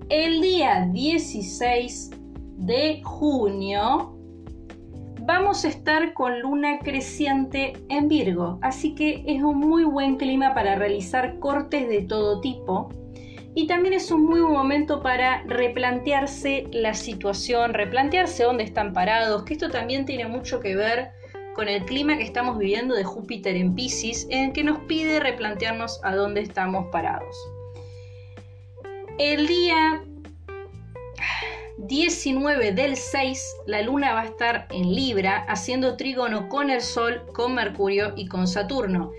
El 0.09 0.43
día 0.43 0.87
16 0.93 2.11
de 2.62 3.02
junio 3.02 4.16
vamos 5.25 5.64
a 5.64 5.69
estar 5.69 6.14
con 6.14 6.40
luna 6.40 6.78
creciente 6.81 7.75
en 7.88 8.09
Virgo, 8.09 8.59
así 8.62 8.95
que 8.95 9.25
es 9.26 9.42
un 9.42 9.59
muy 9.59 9.85
buen 9.85 10.16
clima 10.16 10.54
para 10.54 10.75
realizar 10.75 11.38
cortes 11.38 11.88
de 11.88 12.02
todo 12.02 12.40
tipo. 12.40 12.88
Y 13.54 13.66
también 13.66 13.95
es 13.95 14.11
un 14.11 14.25
muy 14.25 14.40
buen 14.40 14.54
momento 14.54 15.02
para 15.02 15.42
replantearse 15.42 16.66
la 16.73 16.95
situación, 16.95 17.75
replantearse 17.75 18.45
dónde 18.45 18.64
están 18.64 18.92
parados, 18.92 19.42
que 19.45 19.52
esto 19.52 19.69
también 19.69 20.07
tiene 20.07 20.26
mucho 20.26 20.61
que 20.61 20.75
ver 20.75 21.11
con 21.54 21.69
el 21.69 21.85
clima 21.85 22.16
que 22.16 22.25
estamos 22.25 22.59
viviendo 22.59 22.95
de 22.95 23.04
Júpiter 23.04 23.57
en 23.57 23.75
Pisces, 23.75 24.26
en 24.31 24.52
que 24.52 24.64
nos 24.64 24.78
pide 24.81 25.21
replantearnos 25.21 26.00
a 26.02 26.14
dónde 26.14 26.40
estamos 26.40 26.87
parados. 26.90 27.37
El 29.19 29.47
día 29.47 30.02
19 31.79 32.73
del 32.73 32.97
6, 32.97 33.57
la 33.67 33.83
luna 33.83 34.12
va 34.12 34.23
a 34.23 34.26
estar 34.26 34.67
en 34.71 34.95
Libra, 34.95 35.45
haciendo 35.49 35.97
trígono 35.97 36.49
con 36.49 36.71
el 36.71 36.83
Sol, 36.83 37.23
con 37.33 37.55
Mercurio 37.55 38.12
y 38.17 38.26
con 38.26 38.47
Saturno. 38.47 39.12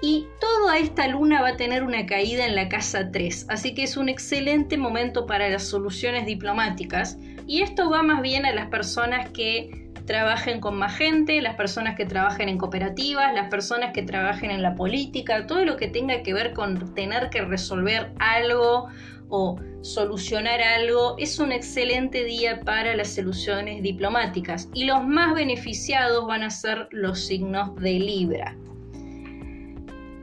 Y 0.00 0.26
toda 0.40 0.78
esta 0.78 1.08
luna 1.08 1.42
va 1.42 1.48
a 1.50 1.56
tener 1.56 1.82
una 1.82 2.06
caída 2.06 2.46
en 2.46 2.54
la 2.54 2.68
casa 2.68 3.10
3, 3.10 3.46
así 3.48 3.74
que 3.74 3.82
es 3.82 3.96
un 3.96 4.08
excelente 4.08 4.76
momento 4.76 5.26
para 5.26 5.48
las 5.48 5.64
soluciones 5.64 6.24
diplomáticas. 6.24 7.18
Y 7.48 7.62
esto 7.62 7.90
va 7.90 8.02
más 8.02 8.22
bien 8.22 8.46
a 8.46 8.52
las 8.52 8.68
personas 8.68 9.30
que 9.30 9.88
trabajen 10.08 10.60
con 10.60 10.76
más 10.78 10.96
gente, 10.96 11.42
las 11.42 11.56
personas 11.56 11.96
que 11.96 12.06
trabajen 12.06 12.48
en 12.48 12.58
cooperativas, 12.58 13.34
las 13.34 13.48
personas 13.48 13.92
que 13.92 14.02
trabajen 14.02 14.50
en 14.50 14.62
la 14.62 14.74
política, 14.74 15.46
todo 15.46 15.64
lo 15.64 15.76
que 15.76 15.88
tenga 15.88 16.22
que 16.22 16.32
ver 16.32 16.54
con 16.54 16.94
tener 16.94 17.28
que 17.28 17.42
resolver 17.42 18.12
algo 18.18 18.88
o 19.28 19.56
solucionar 19.82 20.60
algo, 20.60 21.16
es 21.18 21.38
un 21.38 21.52
excelente 21.52 22.24
día 22.24 22.60
para 22.60 22.96
las 22.96 23.14
soluciones 23.14 23.82
diplomáticas 23.82 24.68
y 24.74 24.84
los 24.84 25.04
más 25.06 25.34
beneficiados 25.34 26.26
van 26.26 26.42
a 26.42 26.50
ser 26.50 26.88
los 26.90 27.20
signos 27.20 27.74
de 27.76 27.92
Libra. 27.92 28.56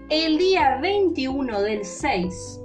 El 0.10 0.38
día 0.38 0.78
21 0.82 1.62
del 1.62 1.84
6, 1.84 2.62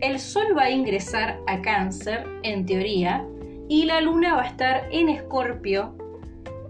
el 0.00 0.20
Sol 0.20 0.56
va 0.56 0.64
a 0.64 0.70
ingresar 0.70 1.40
a 1.48 1.60
Cáncer, 1.60 2.24
en 2.44 2.64
teoría, 2.66 3.26
y 3.68 3.84
la 3.84 4.00
Luna 4.00 4.36
va 4.36 4.42
a 4.42 4.46
estar 4.46 4.88
en 4.92 5.08
Escorpio. 5.08 5.94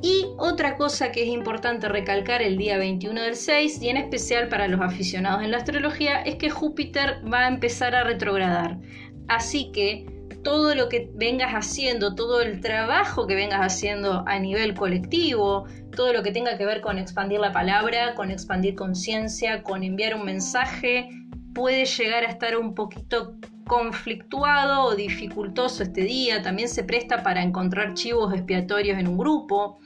Y 0.01 0.27
otra 0.39 0.77
cosa 0.77 1.11
que 1.11 1.23
es 1.23 1.29
importante 1.29 1.89
recalcar 1.89 2.41
el 2.41 2.57
día 2.57 2.79
21 2.79 3.21
del 3.21 3.35
6, 3.35 3.83
y 3.83 3.89
en 3.89 3.97
especial 3.97 4.49
para 4.49 4.69
los 4.69 4.81
aficionados 4.81 5.43
en 5.43 5.51
la 5.51 5.57
astrología, 5.57 6.23
es 6.23 6.37
que 6.37 6.51
Júpiter 6.51 7.21
va 7.31 7.41
a 7.41 7.49
empezar 7.49 7.95
a 7.97 8.05
retrogradar. 8.05 8.79
Así 9.27 9.73
que 9.73 10.07
todo 10.45 10.75
lo 10.75 10.89
que 10.89 11.11
vengas 11.15 11.53
haciendo, 11.53 12.15
todo 12.15 12.41
el 12.41 12.61
trabajo 12.61 13.27
que 13.27 13.35
vengas 13.35 13.61
haciendo 13.61 14.23
a 14.27 14.39
nivel 14.39 14.75
colectivo, 14.75 15.67
todo 15.95 16.13
lo 16.13 16.23
que 16.23 16.31
tenga 16.31 16.57
que 16.57 16.65
ver 16.65 16.81
con 16.81 16.99
expandir 16.99 17.41
la 17.41 17.53
palabra, 17.53 18.15
con 18.15 18.31
expandir 18.31 18.77
conciencia, 18.77 19.63
con 19.65 19.83
enviar 19.83 20.15
un 20.15 20.25
mensaje, 20.25 21.09
puede 21.55 21.87
llegar 21.87 22.25
a 22.25 22.29
estar 22.29 22.57
un 22.57 22.75
poquito 22.75 23.35
conflictuado 23.69 24.83
o 24.83 24.97
dificultoso 24.97 25.85
este 25.85 26.03
día. 26.03 26.43
También 26.43 26.69
se 26.69 26.83
presta 26.83 27.23
para 27.23 27.43
encontrar 27.43 27.95
chivos 27.95 28.35
expiatorios 28.35 28.99
en 28.99 29.07
un 29.07 29.19
grupo. 29.19 29.79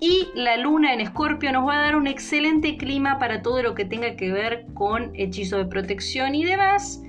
Y 0.00 0.28
la 0.34 0.56
luna 0.56 0.92
en 0.92 1.00
Escorpio 1.00 1.52
nos 1.52 1.68
va 1.68 1.74
a 1.74 1.82
dar 1.82 1.96
un 1.96 2.06
excelente 2.06 2.76
clima 2.76 3.18
para 3.18 3.42
todo 3.42 3.62
lo 3.62 3.74
que 3.74 3.84
tenga 3.84 4.16
que 4.16 4.32
ver 4.32 4.66
con 4.74 5.12
hechizo 5.14 5.58
de 5.58 5.66
protección 5.66 6.34
y 6.34 6.44
demás. 6.44 7.00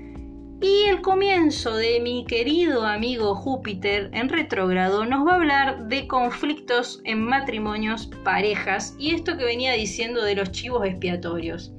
Y 0.61 0.85
el 0.89 1.01
comienzo 1.01 1.75
de 1.75 1.99
mi 1.99 2.25
querido 2.25 2.83
amigo 2.85 3.35
Júpiter 3.35 4.09
en 4.13 4.27
retrógrado 4.27 5.05
nos 5.05 5.27
va 5.27 5.33
a 5.33 5.35
hablar 5.35 5.87
de 5.87 6.07
conflictos 6.07 6.99
en 7.03 7.23
matrimonios, 7.23 8.07
parejas 8.23 8.95
y 8.97 9.13
esto 9.13 9.37
que 9.37 9.45
venía 9.45 9.73
diciendo 9.73 10.23
de 10.23 10.33
los 10.33 10.51
chivos 10.51 10.83
expiatorios. 10.87 11.73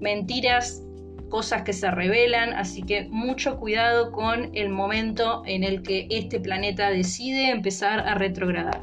Mentiras, 0.00 0.82
cosas 1.28 1.62
que 1.62 1.72
se 1.72 1.90
revelan, 1.90 2.52
así 2.52 2.82
que 2.82 3.08
mucho 3.10 3.58
cuidado 3.58 4.12
con 4.12 4.50
el 4.54 4.68
momento 4.68 5.42
en 5.46 5.64
el 5.64 5.82
que 5.82 6.06
este 6.10 6.40
planeta 6.40 6.90
decide 6.90 7.50
empezar 7.50 8.00
a 8.00 8.14
retrogradar. 8.14 8.82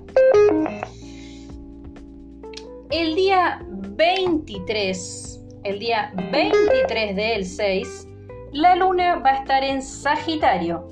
El 2.90 3.16
día 3.16 3.66
23, 3.70 5.40
el 5.64 5.80
día 5.80 6.12
23 6.32 7.16
del 7.16 7.46
6, 7.46 8.08
la 8.52 8.76
luna 8.76 9.16
va 9.16 9.30
a 9.30 9.36
estar 9.36 9.64
en 9.64 9.82
Sagitario. 9.82 10.88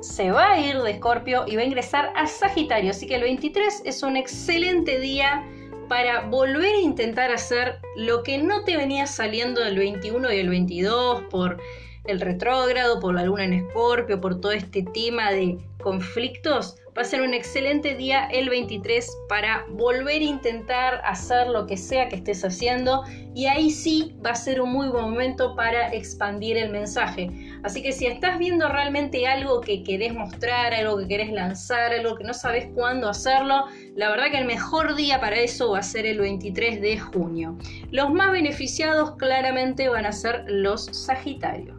Se 0.00 0.30
va 0.30 0.52
a 0.52 0.60
ir 0.60 0.78
de 0.78 0.92
Escorpio 0.92 1.44
y 1.46 1.56
va 1.56 1.62
a 1.62 1.66
ingresar 1.66 2.10
a 2.16 2.26
Sagitario. 2.26 2.90
Así 2.90 3.06
que 3.06 3.16
el 3.16 3.22
23 3.22 3.82
es 3.84 4.02
un 4.02 4.16
excelente 4.16 4.98
día 4.98 5.44
para 5.90 6.20
volver 6.20 6.72
a 6.76 6.80
intentar 6.80 7.32
hacer 7.32 7.80
lo 7.96 8.22
que 8.22 8.38
no 8.38 8.62
te 8.62 8.76
venía 8.76 9.08
saliendo 9.08 9.64
el 9.64 9.76
21 9.76 10.32
y 10.32 10.38
el 10.38 10.48
22 10.48 11.22
por 11.22 11.60
el 12.04 12.20
retrógrado, 12.20 13.00
por 13.00 13.12
la 13.12 13.24
luna 13.24 13.42
en 13.42 13.54
Escorpio, 13.54 14.20
por 14.20 14.40
todo 14.40 14.52
este 14.52 14.84
tema 14.84 15.32
de 15.32 15.58
conflictos. 15.82 16.76
Ser 17.02 17.22
un 17.22 17.32
excelente 17.32 17.94
día 17.96 18.26
el 18.26 18.50
23 18.50 19.10
para 19.28 19.64
volver 19.70 20.20
a 20.20 20.24
intentar 20.24 21.00
hacer 21.02 21.48
lo 21.48 21.66
que 21.66 21.78
sea 21.78 22.08
que 22.08 22.16
estés 22.16 22.44
haciendo 22.44 23.04
y 23.34 23.46
ahí 23.46 23.70
sí 23.70 24.14
va 24.24 24.30
a 24.30 24.34
ser 24.34 24.60
un 24.60 24.70
muy 24.70 24.88
buen 24.88 25.06
momento 25.06 25.56
para 25.56 25.92
expandir 25.94 26.58
el 26.58 26.70
mensaje. 26.70 27.30
Así 27.64 27.82
que 27.82 27.92
si 27.92 28.06
estás 28.06 28.38
viendo 28.38 28.68
realmente 28.68 29.26
algo 29.26 29.62
que 29.62 29.82
querés 29.82 30.12
mostrar, 30.12 30.74
algo 30.74 30.98
que 30.98 31.08
querés 31.08 31.32
lanzar, 31.32 31.92
algo 31.92 32.16
que 32.16 32.24
no 32.24 32.34
sabes 32.34 32.68
cuándo 32.74 33.08
hacerlo, 33.08 33.64
la 33.96 34.10
verdad 34.10 34.30
que 34.30 34.38
el 34.38 34.46
mejor 34.46 34.94
día 34.94 35.20
para 35.20 35.36
eso 35.36 35.70
va 35.70 35.78
a 35.78 35.82
ser 35.82 36.04
el 36.04 36.18
23 36.18 36.82
de 36.82 36.98
junio. 36.98 37.56
Los 37.90 38.12
más 38.12 38.30
beneficiados 38.30 39.16
claramente 39.16 39.88
van 39.88 40.04
a 40.04 40.12
ser 40.12 40.44
los 40.46 40.84
Sagitarios. 40.84 41.76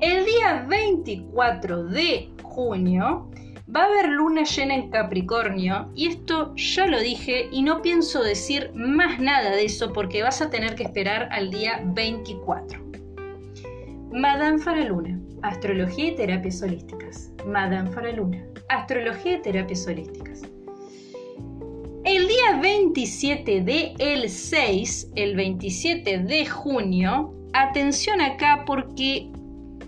El 0.00 0.24
día 0.24 0.64
24 0.68 1.84
de 1.84 2.30
junio 2.42 3.28
Va 3.74 3.82
a 3.82 3.86
haber 3.86 4.10
luna 4.10 4.44
llena 4.44 4.76
en 4.76 4.90
Capricornio 4.90 5.90
y 5.96 6.06
esto 6.06 6.54
ya 6.54 6.86
lo 6.86 7.00
dije 7.00 7.48
y 7.50 7.62
no 7.62 7.82
pienso 7.82 8.22
decir 8.22 8.70
más 8.74 9.18
nada 9.18 9.50
de 9.50 9.64
eso 9.64 9.92
porque 9.92 10.22
vas 10.22 10.40
a 10.40 10.50
tener 10.50 10.76
que 10.76 10.84
esperar 10.84 11.28
al 11.32 11.50
día 11.50 11.82
24. 11.84 12.80
Madame 14.12 14.58
Faraluna, 14.58 15.20
Astrología 15.42 16.06
y 16.06 16.14
Terapias 16.14 16.62
Holísticas. 16.62 17.32
Madame 17.44 17.90
Faraluna, 17.90 18.46
Astrología 18.68 19.38
y 19.38 19.42
Terapias 19.42 19.84
Holísticas. 19.88 20.42
El 22.04 22.28
día 22.28 22.60
27 22.62 23.62
de 23.62 23.94
el 23.98 24.30
6, 24.30 25.10
el 25.16 25.34
27 25.34 26.18
de 26.18 26.46
junio, 26.46 27.34
atención 27.52 28.20
acá 28.20 28.62
porque 28.64 29.28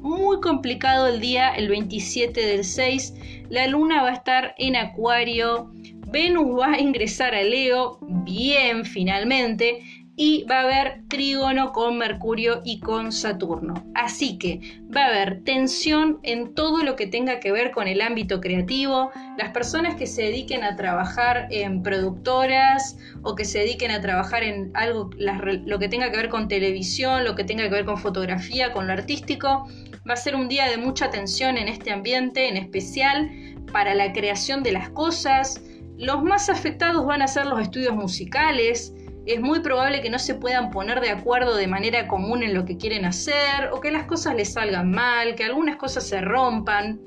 muy 0.00 0.40
complicado 0.40 1.06
el 1.06 1.20
día, 1.20 1.54
el 1.54 1.68
27 1.68 2.40
del 2.46 2.64
6, 2.64 3.14
la 3.48 3.66
luna 3.66 4.02
va 4.02 4.10
a 4.10 4.14
estar 4.14 4.54
en 4.58 4.76
Acuario, 4.76 5.70
Venus 6.10 6.58
va 6.58 6.72
a 6.72 6.80
ingresar 6.80 7.34
a 7.34 7.42
Leo, 7.42 7.98
bien 8.00 8.84
finalmente, 8.84 9.82
y 10.20 10.44
va 10.50 10.56
a 10.56 10.62
haber 10.62 11.02
trígono 11.06 11.70
con 11.70 11.96
Mercurio 11.96 12.60
y 12.64 12.80
con 12.80 13.12
Saturno. 13.12 13.84
Así 13.94 14.36
que 14.36 14.82
va 14.94 15.02
a 15.02 15.06
haber 15.06 15.44
tensión 15.44 16.18
en 16.24 16.54
todo 16.54 16.82
lo 16.82 16.96
que 16.96 17.06
tenga 17.06 17.38
que 17.38 17.52
ver 17.52 17.70
con 17.70 17.86
el 17.86 18.00
ámbito 18.00 18.40
creativo, 18.40 19.12
las 19.38 19.50
personas 19.50 19.94
que 19.94 20.08
se 20.08 20.22
dediquen 20.22 20.64
a 20.64 20.74
trabajar 20.74 21.46
en 21.52 21.84
productoras 21.84 22.98
o 23.22 23.36
que 23.36 23.44
se 23.44 23.60
dediquen 23.60 23.92
a 23.92 24.00
trabajar 24.00 24.42
en 24.42 24.72
algo, 24.74 25.08
lo 25.18 25.78
que 25.78 25.88
tenga 25.88 26.10
que 26.10 26.16
ver 26.16 26.30
con 26.30 26.48
televisión, 26.48 27.22
lo 27.22 27.36
que 27.36 27.44
tenga 27.44 27.62
que 27.62 27.70
ver 27.70 27.84
con 27.84 27.96
fotografía, 27.96 28.72
con 28.72 28.88
lo 28.88 28.94
artístico, 28.94 29.68
va 30.08 30.14
a 30.14 30.16
ser 30.16 30.34
un 30.34 30.48
día 30.48 30.68
de 30.68 30.78
mucha 30.78 31.10
tensión 31.10 31.58
en 31.58 31.68
este 31.68 31.90
ambiente, 31.90 32.48
en 32.48 32.56
especial 32.56 33.30
para 33.72 33.94
la 33.94 34.12
creación 34.12 34.62
de 34.62 34.72
las 34.72 34.88
cosas. 34.90 35.62
Los 35.98 36.22
más 36.22 36.48
afectados 36.48 37.04
van 37.04 37.22
a 37.22 37.28
ser 37.28 37.46
los 37.46 37.60
estudios 37.60 37.94
musicales, 37.94 38.94
es 39.26 39.40
muy 39.40 39.60
probable 39.60 40.00
que 40.00 40.08
no 40.08 40.18
se 40.18 40.34
puedan 40.34 40.70
poner 40.70 41.00
de 41.00 41.10
acuerdo 41.10 41.54
de 41.54 41.66
manera 41.66 42.08
común 42.08 42.42
en 42.42 42.54
lo 42.54 42.64
que 42.64 42.78
quieren 42.78 43.04
hacer 43.04 43.68
o 43.72 43.80
que 43.80 43.90
las 43.90 44.04
cosas 44.04 44.34
les 44.34 44.54
salgan 44.54 44.90
mal, 44.90 45.34
que 45.34 45.44
algunas 45.44 45.76
cosas 45.76 46.06
se 46.06 46.22
rompan, 46.22 47.00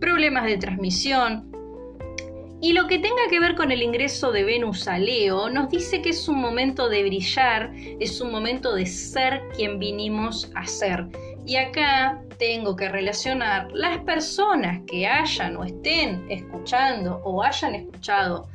problemas 0.00 0.44
de 0.44 0.58
transmisión. 0.58 1.50
Y 2.66 2.72
lo 2.72 2.88
que 2.88 2.98
tenga 2.98 3.28
que 3.30 3.38
ver 3.38 3.54
con 3.54 3.70
el 3.70 3.80
ingreso 3.80 4.32
de 4.32 4.42
Venus 4.42 4.88
a 4.88 4.98
Leo 4.98 5.48
nos 5.48 5.70
dice 5.70 6.02
que 6.02 6.08
es 6.08 6.26
un 6.26 6.40
momento 6.40 6.88
de 6.88 7.04
brillar, 7.04 7.70
es 8.00 8.20
un 8.20 8.32
momento 8.32 8.74
de 8.74 8.86
ser 8.86 9.40
quien 9.54 9.78
vinimos 9.78 10.50
a 10.56 10.66
ser. 10.66 11.06
Y 11.46 11.54
acá 11.54 12.20
tengo 12.38 12.74
que 12.74 12.88
relacionar 12.88 13.70
las 13.70 13.98
personas 13.98 14.80
que 14.88 15.06
hayan 15.06 15.56
o 15.56 15.62
estén 15.62 16.26
escuchando 16.28 17.20
o 17.22 17.40
hayan 17.40 17.76
escuchado 17.76 18.48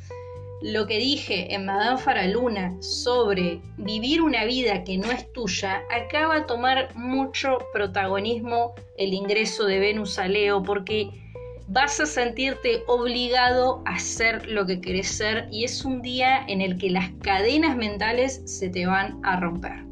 lo 0.60 0.86
que 0.86 0.98
dije 0.98 1.54
en 1.54 1.64
Madame 1.64 1.96
Faraluna 1.96 2.76
sobre 2.82 3.62
vivir 3.78 4.20
una 4.20 4.44
vida 4.44 4.84
que 4.84 4.98
no 4.98 5.10
es 5.10 5.32
tuya, 5.32 5.84
acaba 5.90 6.36
a 6.36 6.46
tomar 6.46 6.94
mucho 6.94 7.56
protagonismo 7.72 8.74
el 8.98 9.14
ingreso 9.14 9.64
de 9.64 9.78
Venus 9.78 10.18
a 10.18 10.28
Leo 10.28 10.62
porque 10.62 11.21
vas 11.68 12.00
a 12.00 12.06
sentirte 12.06 12.82
obligado 12.86 13.82
a 13.86 13.98
ser 13.98 14.46
lo 14.48 14.66
que 14.66 14.80
querés 14.80 15.08
ser 15.08 15.48
y 15.50 15.64
es 15.64 15.84
un 15.84 16.02
día 16.02 16.44
en 16.46 16.60
el 16.60 16.78
que 16.78 16.90
las 16.90 17.10
cadenas 17.22 17.76
mentales 17.76 18.42
se 18.44 18.68
te 18.68 18.86
van 18.86 19.18
a 19.22 19.40
romper. 19.40 19.84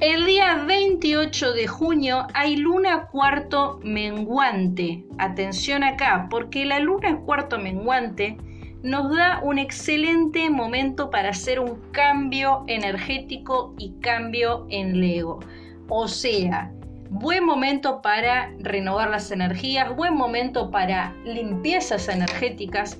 El 0.00 0.26
día 0.26 0.64
28 0.66 1.52
de 1.52 1.66
junio 1.66 2.26
hay 2.34 2.56
luna 2.56 3.06
cuarto 3.06 3.80
menguante. 3.82 5.04
Atención 5.18 5.82
acá, 5.82 6.26
porque 6.30 6.64
la 6.64 6.80
luna 6.80 7.20
cuarto 7.20 7.58
menguante 7.58 8.36
nos 8.82 9.16
da 9.16 9.40
un 9.42 9.58
excelente 9.58 10.50
momento 10.50 11.10
para 11.10 11.30
hacer 11.30 11.58
un 11.58 11.80
cambio 11.92 12.64
energético 12.66 13.74
y 13.78 13.94
cambio 14.00 14.66
en 14.68 15.00
Lego. 15.00 15.40
O 15.88 16.06
sea, 16.06 16.70
buen 17.14 17.44
momento 17.44 18.02
para 18.02 18.52
renovar 18.58 19.08
las 19.08 19.30
energías, 19.30 19.94
buen 19.94 20.14
momento 20.14 20.72
para 20.72 21.14
limpiezas 21.24 22.08
energéticas, 22.08 22.98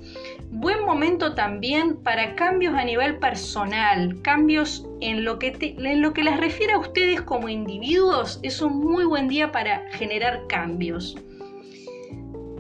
buen 0.53 0.85
momento 0.85 1.35
también 1.35 1.97
para 1.97 2.37
cambios 2.37 2.75
a 2.75 2.85
nivel 2.85 3.19
personal, 3.19 4.23
cambios 4.23 4.87
en 5.01 5.25
lo 5.25 5.41
que, 5.41 5.57
en 5.61 6.01
lo 6.01 6.13
que 6.13 6.23
les 6.23 6.37
refiere 6.37 6.75
a 6.75 6.79
ustedes 6.79 7.23
como 7.23 7.49
individuos, 7.49 8.39
es 8.45 8.63
un 8.63 8.79
muy 8.79 9.05
buen 9.05 9.27
día 9.27 9.51
para 9.51 9.83
generar 9.91 10.47
cambios. 10.47 11.17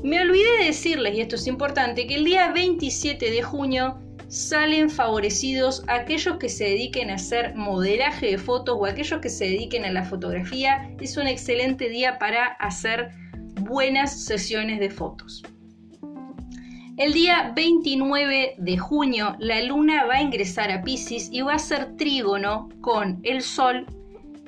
Me 0.02 0.20
olvidé 0.20 0.59
de 0.59 0.64
decirles, 0.66 1.14
y 1.16 1.20
esto 1.20 1.37
es 1.37 1.46
importante, 1.46 2.09
que 2.09 2.16
el 2.16 2.24
día 2.24 2.50
27 2.50 3.31
de 3.31 3.42
junio 3.42 4.00
salen 4.35 4.90
favorecidos 4.90 5.85
aquellos 5.87 6.38
que 6.38 6.49
se 6.49 6.64
dediquen 6.64 7.09
a 7.11 7.14
hacer 7.14 7.55
modelaje 7.55 8.33
de 8.33 8.38
fotos 8.38 8.77
o 8.77 8.85
aquellos 8.85 9.20
que 9.20 9.31
se 9.31 9.44
dediquen 9.44 9.85
a 9.85 9.92
la 9.92 10.03
fotografía. 10.03 10.90
Es 11.01 11.16
un 11.16 11.29
excelente 11.29 11.88
día 11.88 12.18
para 12.18 12.47
hacer 12.47 13.12
buenas 13.61 14.25
sesiones 14.25 14.81
de 14.81 14.90
fotos. 14.90 15.44
El 16.97 17.12
día 17.12 17.53
29 17.55 18.57
de 18.59 18.77
junio 18.77 19.37
la 19.38 19.62
luna 19.62 20.05
va 20.05 20.14
a 20.14 20.23
ingresar 20.23 20.73
a 20.73 20.83
Pisces 20.83 21.29
y 21.31 21.42
va 21.42 21.55
a 21.55 21.59
ser 21.61 21.97
trígono 21.97 22.70
con 22.81 23.20
el 23.23 23.40
Sol, 23.40 23.87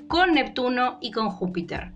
con 0.08 0.34
Neptuno 0.34 0.98
y 1.00 1.12
con 1.12 1.30
Júpiter. 1.30 1.92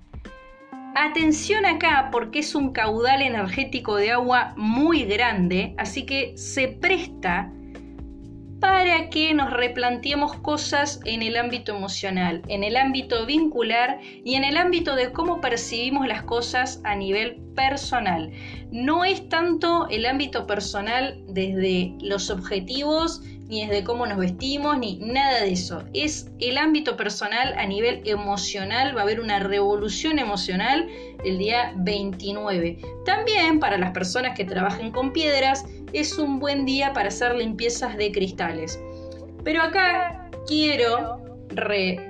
Atención 0.95 1.67
acá 1.67 2.11
porque 2.13 2.39
es 2.39 2.55
un 2.55 2.73
caudal 2.73 3.21
energético 3.21 3.97
de 3.97 4.13
agua 4.13 4.55
muy 4.57 5.05
grande, 5.07 5.75
así 5.77 6.07
que 6.07 6.37
se 6.37 6.69
presta 6.69 7.53
para 8.61 9.09
que 9.09 9.33
nos 9.33 9.51
replanteemos 9.51 10.37
cosas 10.37 11.01
en 11.05 11.23
el 11.23 11.37
ámbito 11.37 11.75
emocional, 11.75 12.43
en 12.49 12.63
el 12.63 12.77
ámbito 12.77 13.25
vincular 13.27 13.99
y 14.03 14.35
en 14.35 14.45
el 14.45 14.57
ámbito 14.59 14.95
de 14.95 15.13
cómo 15.13 15.41
percibimos 15.41 16.07
las 16.07 16.23
cosas 16.23 16.81
a 16.85 16.95
nivel 16.95 17.37
personal. 17.57 18.31
No 18.71 19.05
es 19.05 19.29
tanto 19.29 19.89
el 19.89 20.05
ámbito 20.07 20.47
personal 20.47 21.23
desde 21.29 21.95
los 22.01 22.31
objetivos 22.31 23.23
ni 23.51 23.67
desde 23.67 23.83
cómo 23.83 24.07
nos 24.07 24.19
vestimos, 24.19 24.79
ni 24.79 24.97
nada 24.99 25.41
de 25.41 25.53
eso. 25.53 25.83
Es 25.93 26.31
el 26.39 26.57
ámbito 26.57 26.97
personal 26.97 27.55
a 27.59 27.67
nivel 27.67 28.01
emocional, 28.05 28.97
va 28.97 29.01
a 29.01 29.03
haber 29.03 29.21
una 29.21 29.41
revolución 29.41 30.21
emocional 30.21 30.89
el 31.25 31.39
día 31.39 31.75
29. 31.77 32.79
También 33.05 33.59
para 33.59 33.77
las 33.77 33.91
personas 33.91 34.37
que 34.37 34.45
trabajen 34.45 34.93
con 34.93 35.13
piedras, 35.13 35.67
es 35.93 36.19
un 36.19 36.39
buen 36.39 36.65
día 36.65 36.93
para 36.93 37.09
hacer 37.09 37.35
limpiezas 37.35 37.97
de 37.97 38.13
cristales. 38.13 38.81
Pero 39.45 39.63
acá 39.63 40.29
quiero 40.47 41.21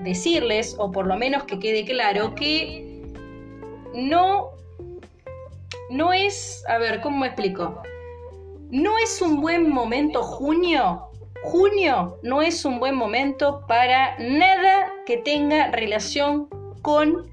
decirles, 0.02 0.76
o 0.78 0.90
por 0.90 1.06
lo 1.06 1.16
menos 1.16 1.44
que 1.44 1.58
quede 1.58 1.84
claro, 1.84 2.34
que 2.34 3.02
no, 3.94 4.50
no 5.90 6.12
es, 6.12 6.64
a 6.68 6.78
ver, 6.78 7.00
¿cómo 7.00 7.18
me 7.18 7.28
explico? 7.28 7.82
No 8.70 8.98
es 8.98 9.20
un 9.20 9.40
buen 9.40 9.68
momento 9.68 10.22
junio 10.22 11.10
Junio 11.42 12.18
no 12.22 12.42
es 12.42 12.64
un 12.64 12.78
buen 12.80 12.94
momento 12.94 13.64
para 13.66 14.18
nada 14.18 14.92
que 15.06 15.16
tenga 15.16 15.70
relación 15.70 16.48
con 16.82 17.30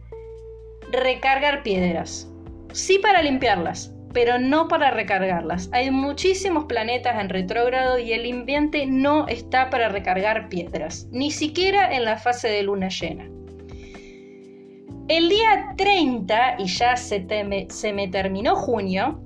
recargar 0.92 1.62
piedras. 1.62 2.30
Sí 2.72 3.00
para 3.00 3.22
limpiarlas, 3.22 3.94
pero 4.18 4.40
no 4.40 4.68
para 4.68 4.90
recargarlas. 4.90 5.70
Hay 5.74 5.92
muchísimos 5.92 6.66
planetas 6.66 7.22
en 7.22 7.30
retrógrado 7.30 8.00
y 8.00 8.14
el 8.14 8.34
ambiente 8.34 8.88
no 8.88 9.28
está 9.28 9.70
para 9.70 9.90
recargar 9.90 10.50
piedras, 10.50 11.08
ni 11.12 11.30
siquiera 11.30 11.94
en 11.96 12.04
la 12.04 12.18
fase 12.18 12.48
de 12.48 12.64
luna 12.64 12.90
llena. 12.90 13.30
El 15.08 15.30
día 15.30 15.76
30, 15.78 16.56
y 16.58 16.66
ya 16.66 16.98
se, 16.98 17.28
se 17.70 17.94
me 17.94 18.08
terminó 18.08 18.56
junio, 18.56 19.22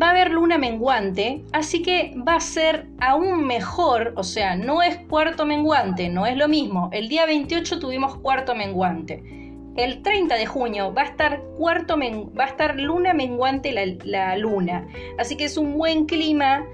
va 0.00 0.06
a 0.06 0.10
haber 0.12 0.30
luna 0.30 0.56
menguante, 0.56 1.44
así 1.52 1.82
que 1.82 2.14
va 2.26 2.36
a 2.36 2.40
ser 2.40 2.88
aún 2.98 3.46
mejor, 3.46 4.14
o 4.16 4.22
sea, 4.22 4.56
no 4.56 4.82
es 4.82 4.96
cuarto 5.06 5.44
menguante, 5.44 6.08
no 6.08 6.24
es 6.24 6.38
lo 6.38 6.48
mismo. 6.48 6.88
El 6.94 7.10
día 7.10 7.26
28 7.26 7.78
tuvimos 7.78 8.16
cuarto 8.20 8.54
menguante. 8.54 9.39
El 9.76 10.02
30 10.02 10.34
de 10.34 10.46
junio 10.46 10.92
va 10.92 11.02
a 11.02 11.06
estar 11.06 11.42
cuarto 11.56 11.96
va 11.96 12.44
a 12.44 12.48
estar 12.48 12.78
luna 12.78 13.14
menguante 13.14 13.72
la, 13.72 13.86
la 14.04 14.36
luna. 14.36 14.86
Así 15.18 15.36
que 15.36 15.44
es 15.44 15.56
un 15.56 15.76
buen 15.76 16.06
clima 16.06 16.66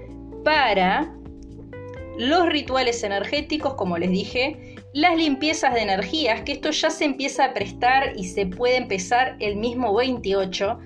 para 0.43 1.13
los 2.17 2.47
rituales 2.47 3.03
energéticos, 3.03 3.75
como 3.75 3.97
les 3.97 4.09
dije, 4.09 4.75
las 4.93 5.15
limpiezas 5.15 5.73
de 5.73 5.81
energías, 5.81 6.41
que 6.41 6.53
esto 6.53 6.71
ya 6.71 6.89
se 6.89 7.05
empieza 7.05 7.45
a 7.45 7.53
prestar 7.53 8.13
y 8.15 8.25
se 8.25 8.47
puede 8.47 8.77
empezar 8.77 9.37
el 9.39 9.57
mismo 9.57 9.93
28 9.93 10.79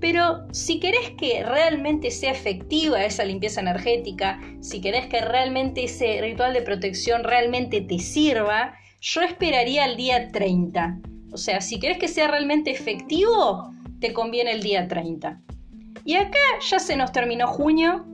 pero 0.00 0.46
si 0.52 0.78
querés 0.78 1.10
que 1.18 1.42
realmente 1.42 2.10
sea 2.10 2.32
efectiva 2.32 3.04
esa 3.04 3.24
limpieza 3.24 3.60
energética, 3.60 4.40
si 4.60 4.80
querés 4.80 5.06
que 5.06 5.20
realmente 5.20 5.84
ese 5.84 6.20
ritual 6.20 6.52
de 6.52 6.62
protección 6.62 7.24
realmente 7.24 7.80
te 7.80 7.98
sirva, 7.98 8.74
yo 9.00 9.22
esperaría 9.22 9.86
el 9.86 9.96
día 9.96 10.30
30. 10.30 11.00
O 11.32 11.36
sea, 11.36 11.60
si 11.60 11.78
querés 11.78 11.98
que 11.98 12.08
sea 12.08 12.28
realmente 12.28 12.70
efectivo, 12.70 13.70
te 14.00 14.12
conviene 14.12 14.52
el 14.52 14.62
día 14.62 14.88
30. 14.88 15.40
Y 16.04 16.14
acá 16.14 16.38
ya 16.68 16.78
se 16.78 16.96
nos 16.96 17.12
terminó 17.12 17.46
junio. 17.48 18.04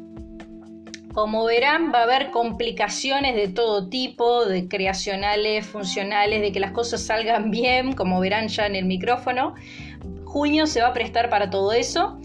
Como 1.12 1.44
verán, 1.44 1.92
va 1.92 2.01
a 2.01 2.03
haber 2.05 2.31
complicaciones 2.31 3.35
de 3.37 3.48
todo 3.48 3.88
tipo, 3.88 4.46
de 4.46 4.66
creacionales, 4.66 5.66
funcionales, 5.66 6.40
de 6.40 6.53
que 6.53 6.61
las 6.61 6.72
cosas 6.72 7.03
salgan 7.03 7.51
bien, 7.51 7.92
como 7.92 8.18
verán 8.18 8.48
ya 8.48 8.66
en 8.66 8.77
el 8.77 8.87
micrófono. 8.87 9.55
Junio 10.25 10.66
se 10.66 10.81
va 10.81 10.88
a 10.88 10.92
prestar 10.94 11.29
para 11.29 11.51
todo 11.51 11.72
eso. 11.72 12.18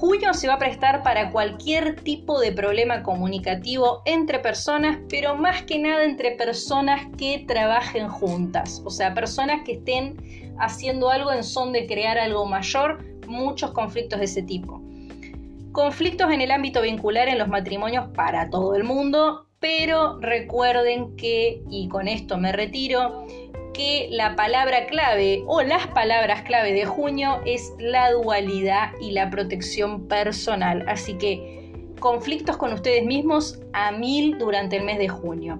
Junio 0.00 0.32
se 0.32 0.48
va 0.48 0.54
a 0.54 0.58
prestar 0.58 1.02
para 1.02 1.30
cualquier 1.30 1.94
tipo 1.96 2.40
de 2.40 2.52
problema 2.52 3.02
comunicativo 3.02 4.00
entre 4.06 4.38
personas, 4.38 4.98
pero 5.10 5.36
más 5.36 5.64
que 5.64 5.78
nada 5.78 6.04
entre 6.04 6.30
personas 6.36 7.02
que 7.18 7.44
trabajen 7.46 8.08
juntas, 8.08 8.80
o 8.86 8.88
sea, 8.88 9.12
personas 9.12 9.60
que 9.62 9.72
estén 9.72 10.16
haciendo 10.58 11.10
algo 11.10 11.30
en 11.32 11.44
son 11.44 11.74
de 11.74 11.86
crear 11.86 12.16
algo 12.16 12.46
mayor, 12.46 13.04
muchos 13.26 13.72
conflictos 13.72 14.20
de 14.20 14.24
ese 14.24 14.42
tipo. 14.42 14.80
Conflictos 15.72 16.32
en 16.32 16.40
el 16.40 16.50
ámbito 16.50 16.80
vincular 16.80 17.28
en 17.28 17.36
los 17.36 17.48
matrimonios 17.48 18.08
para 18.14 18.48
todo 18.48 18.74
el 18.76 18.84
mundo, 18.84 19.48
pero 19.58 20.18
recuerden 20.18 21.14
que, 21.16 21.62
y 21.68 21.88
con 21.88 22.08
esto 22.08 22.38
me 22.38 22.52
retiro, 22.52 23.26
que 23.80 24.08
la 24.10 24.36
palabra 24.36 24.86
clave 24.86 25.42
o 25.46 25.62
las 25.62 25.86
palabras 25.86 26.42
clave 26.42 26.74
de 26.74 26.84
junio 26.84 27.40
es 27.46 27.72
la 27.78 28.12
dualidad 28.12 28.90
y 29.00 29.12
la 29.12 29.30
protección 29.30 30.06
personal. 30.06 30.84
Así 30.86 31.14
que 31.14 31.72
conflictos 31.98 32.58
con 32.58 32.74
ustedes 32.74 33.06
mismos 33.06 33.58
a 33.72 33.90
mil 33.90 34.36
durante 34.36 34.76
el 34.76 34.84
mes 34.84 34.98
de 34.98 35.08
junio. 35.08 35.58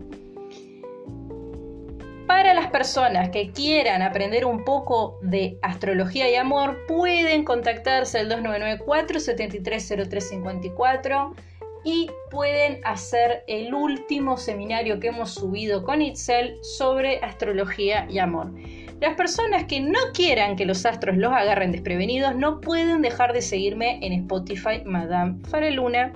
Para 2.27 2.53
las 2.53 2.67
personas 2.67 3.31
que 3.31 3.53
quieran 3.53 4.03
aprender 4.03 4.45
un 4.45 4.65
poco 4.65 5.19
de 5.23 5.59
astrología 5.63 6.29
y 6.29 6.35
amor, 6.35 6.85
pueden 6.87 7.45
contactarse 7.45 8.19
al 8.19 8.29
2994 8.29 9.19
730354 9.19 11.35
y 11.85 12.11
pueden 12.31 12.81
hacer 12.85 13.45
el 13.47 13.75
último 13.75 14.37
seminario 14.37 15.01
que 15.01 15.09
hemos 15.09 15.35
subido 15.35 15.83
con 15.83 16.03
Itzel 16.03 16.59
sobre 16.63 17.19
astrología 17.21 18.07
y 18.11 18.19
amor. 18.19 18.53
Las 19.01 19.15
personas 19.15 19.65
que 19.65 19.81
no 19.81 19.99
quieran 20.13 20.57
que 20.57 20.67
los 20.67 20.85
astros 20.85 21.17
los 21.17 21.33
agarren 21.33 21.73
desprevenidos 21.73 22.37
no 22.37 22.61
pueden 22.61 23.01
dejar 23.01 23.33
de 23.33 23.41
seguirme 23.41 23.99
en 24.03 24.13
Spotify 24.13 24.83
Madame 24.85 25.39
Faraluna 25.49 26.13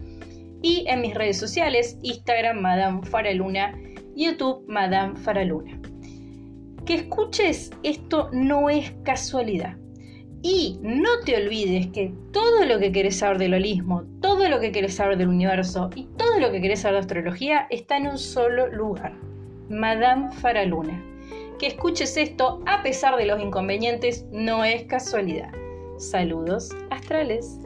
y 0.63 0.85
en 0.89 1.01
mis 1.01 1.15
redes 1.15 1.39
sociales 1.39 1.97
Instagram 2.03 2.61
Madame 2.61 3.03
Faraluna, 3.07 3.79
YouTube 4.15 4.65
Madame 4.69 5.17
Faraluna. 5.17 5.81
Que 6.85 6.95
escuches 6.95 7.71
esto 7.83 8.29
no 8.33 8.69
es 8.69 8.93
casualidad. 9.03 9.77
Y 10.47 10.79
no 10.83 11.21
te 11.25 11.39
olvides 11.39 11.87
que 11.87 12.13
todo 12.31 12.67
lo 12.67 12.79
que 12.79 12.93
querés 12.93 13.17
saber 13.17 13.39
del 13.39 13.55
holismo, 13.55 14.05
todo 14.21 14.47
lo 14.51 14.61
que 14.61 14.73
querés 14.73 14.95
saber 14.95 15.17
del 15.17 15.29
universo 15.29 15.89
y 15.95 16.05
todo 16.19 16.39
lo 16.39 16.53
que 16.53 16.61
querés 16.61 16.81
saber 16.81 16.97
de 16.97 17.01
astrología 17.01 17.67
está 17.71 17.97
en 17.97 18.09
un 18.09 18.19
solo 18.19 18.67
lugar, 18.67 19.15
Madame 19.71 20.31
Faraluna. 20.33 21.03
Que 21.59 21.69
escuches 21.69 22.19
esto 22.19 22.61
a 22.67 22.83
pesar 22.83 23.17
de 23.17 23.25
los 23.25 23.41
inconvenientes 23.41 24.27
no 24.33 24.67
es 24.67 24.83
casualidad. 24.83 25.51
Saludos 25.97 26.77
astrales. 26.91 27.64